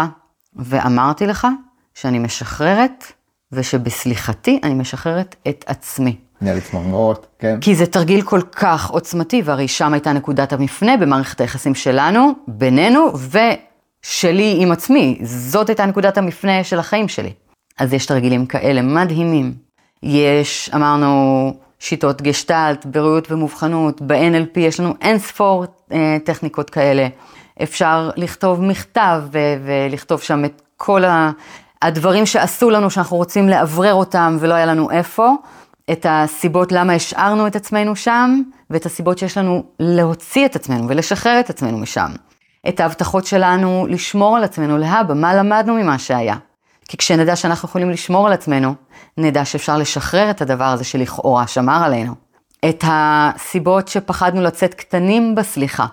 ואמרתי 0.55 1.27
לך 1.27 1.47
שאני 1.93 2.19
משחררת 2.19 3.05
ושבסליחתי 3.51 4.59
אני 4.63 4.73
משחררת 4.73 5.35
את 5.49 5.63
עצמי. 5.67 6.15
נהיה 6.41 6.55
לי 6.55 6.61
צמרמורות, 6.61 7.27
כן. 7.39 7.57
כי 7.61 7.75
זה 7.75 7.85
תרגיל 7.85 8.21
כל 8.21 8.41
כך 8.41 8.89
עוצמתי, 8.89 9.41
והרי 9.45 9.67
שם 9.67 9.93
הייתה 9.93 10.13
נקודת 10.13 10.53
המפנה 10.53 10.97
במערכת 10.97 11.41
היחסים 11.41 11.75
שלנו, 11.75 12.31
בינינו, 12.47 13.11
ושלי 13.13 14.57
עם 14.59 14.71
עצמי. 14.71 15.19
זאת 15.23 15.69
הייתה 15.69 15.85
נקודת 15.85 16.17
המפנה 16.17 16.63
של 16.63 16.79
החיים 16.79 17.07
שלי. 17.07 17.31
אז 17.79 17.93
יש 17.93 18.05
תרגילים 18.05 18.45
כאלה 18.45 18.81
מדהימים. 18.81 19.53
יש, 20.03 20.69
אמרנו, 20.75 21.53
שיטות 21.79 22.21
גשטלט, 22.21 22.85
בריאות 22.85 23.31
ומובחנות, 23.31 24.01
ב-NLP 24.01 24.59
יש 24.59 24.79
לנו 24.79 24.93
אין 25.01 25.19
ספור 25.19 25.65
אה, 25.91 26.17
טכניקות 26.23 26.69
כאלה. 26.69 27.07
אפשר 27.63 28.09
לכתוב 28.15 28.61
מכתב 28.61 29.21
ו- 29.31 29.55
ולכתוב 29.65 30.21
שם 30.21 30.45
את 30.45 30.61
כל 30.77 31.05
ה- 31.05 31.31
הדברים 31.81 32.25
שעשו 32.25 32.69
לנו, 32.69 32.89
שאנחנו 32.89 33.17
רוצים 33.17 33.49
לאוורר 33.49 33.93
אותם 33.93 34.37
ולא 34.39 34.53
היה 34.53 34.65
לנו 34.65 34.91
איפה, 34.91 35.33
את 35.91 36.05
הסיבות 36.09 36.71
למה 36.71 36.93
השארנו 36.93 37.47
את 37.47 37.55
עצמנו 37.55 37.95
שם, 37.95 38.41
ואת 38.69 38.85
הסיבות 38.85 39.17
שיש 39.17 39.37
לנו 39.37 39.63
להוציא 39.79 40.45
את 40.45 40.55
עצמנו 40.55 40.87
ולשחרר 40.89 41.39
את 41.39 41.49
עצמנו 41.49 41.77
משם. 41.77 42.11
את 42.69 42.79
ההבטחות 42.79 43.25
שלנו 43.25 43.87
לשמור 43.89 44.37
על 44.37 44.43
עצמנו 44.43 44.77
להבא, 44.77 45.13
מה 45.13 45.35
למדנו 45.35 45.73
ממה 45.73 45.99
שהיה. 45.99 46.35
כי 46.87 46.97
כשנדע 46.97 47.35
שאנחנו 47.35 47.69
יכולים 47.69 47.89
לשמור 47.89 48.27
על 48.27 48.33
עצמנו, 48.33 48.75
נדע 49.17 49.45
שאפשר 49.45 49.77
לשחרר 49.77 50.29
את 50.29 50.41
הדבר 50.41 50.63
הזה 50.63 50.83
שלכאורה 50.83 51.47
שמר 51.47 51.83
עלינו. 51.83 52.13
את 52.69 52.83
הסיבות 52.87 53.87
שפחדנו 53.87 54.41
לצאת 54.41 54.73
קטנים 54.73 55.35
בסליחה. 55.35 55.85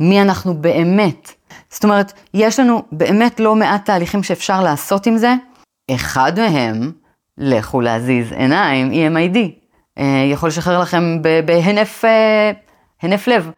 מי 0.00 0.22
אנחנו 0.22 0.54
באמת. 0.54 1.32
זאת 1.72 1.84
אומרת, 1.84 2.12
יש 2.34 2.60
לנו 2.60 2.82
באמת 2.92 3.40
לא 3.40 3.54
מעט 3.54 3.84
תהליכים 3.84 4.22
שאפשר 4.22 4.62
לעשות 4.62 5.06
עם 5.06 5.16
זה. 5.16 5.34
אחד 5.90 6.32
מהם, 6.36 6.92
לכו 7.38 7.80
להזיז 7.80 8.32
עיניים, 8.32 8.90
EMID. 8.90 9.38
אה, 9.98 10.24
יכול 10.32 10.48
לשחרר 10.48 10.80
לכם 10.80 11.22
בהינף 11.46 12.04
אה, 12.04 12.52
לב 13.26 13.50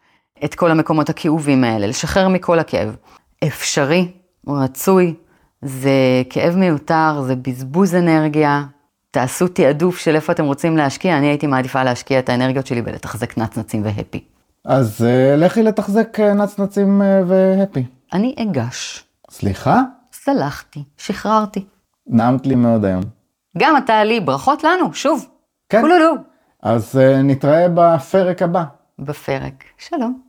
את 0.45 0.55
כל 0.55 0.71
המקומות 0.71 1.09
הכאובים 1.09 1.63
האלה, 1.63 1.87
לשחרר 1.87 2.27
מכל 2.27 2.59
הכאב. 2.59 2.95
אפשרי, 3.43 4.11
רצוי, 4.47 5.13
זה 5.61 6.23
כאב 6.29 6.55
מיותר, 6.55 7.21
זה 7.21 7.35
בזבוז 7.35 7.95
אנרגיה. 7.95 8.63
תעשו 9.11 9.47
תעדוף 9.47 9.97
של 9.97 10.15
איפה 10.15 10.33
אתם 10.33 10.45
רוצים 10.45 10.77
להשקיע, 10.77 11.17
אני 11.17 11.27
הייתי 11.27 11.47
מעדיפה 11.47 11.83
להשקיע 11.83 12.19
את 12.19 12.29
האנרגיות 12.29 12.67
שלי 12.67 12.81
בלתחזק 12.81 13.37
נצנצים 13.37 13.81
והפי. 13.85 14.23
אז 14.65 15.01
uh, 15.01 15.37
לכי 15.37 15.63
לתחזק 15.63 16.19
נצנצים 16.19 17.01
והפי. 17.27 17.83
אני 18.15 18.35
אגש. 18.39 19.03
סליחה? 19.29 19.81
סלחתי, 20.13 20.83
שחררתי. 20.97 21.65
נעמת 22.07 22.47
לי 22.47 22.55
מאוד 22.55 22.85
היום. 22.85 23.03
גם 23.57 23.77
אתה 23.77 24.03
לי, 24.03 24.19
ברכות 24.19 24.63
לנו, 24.63 24.93
שוב. 24.93 25.27
כן. 25.69 25.81
כולולו. 25.81 26.13
אז 26.63 26.95
uh, 26.95 27.23
נתראה 27.23 27.65
בפרק 27.73 28.41
הבא. 28.41 28.63
בפרק. 28.99 29.63
שלום. 29.77 30.21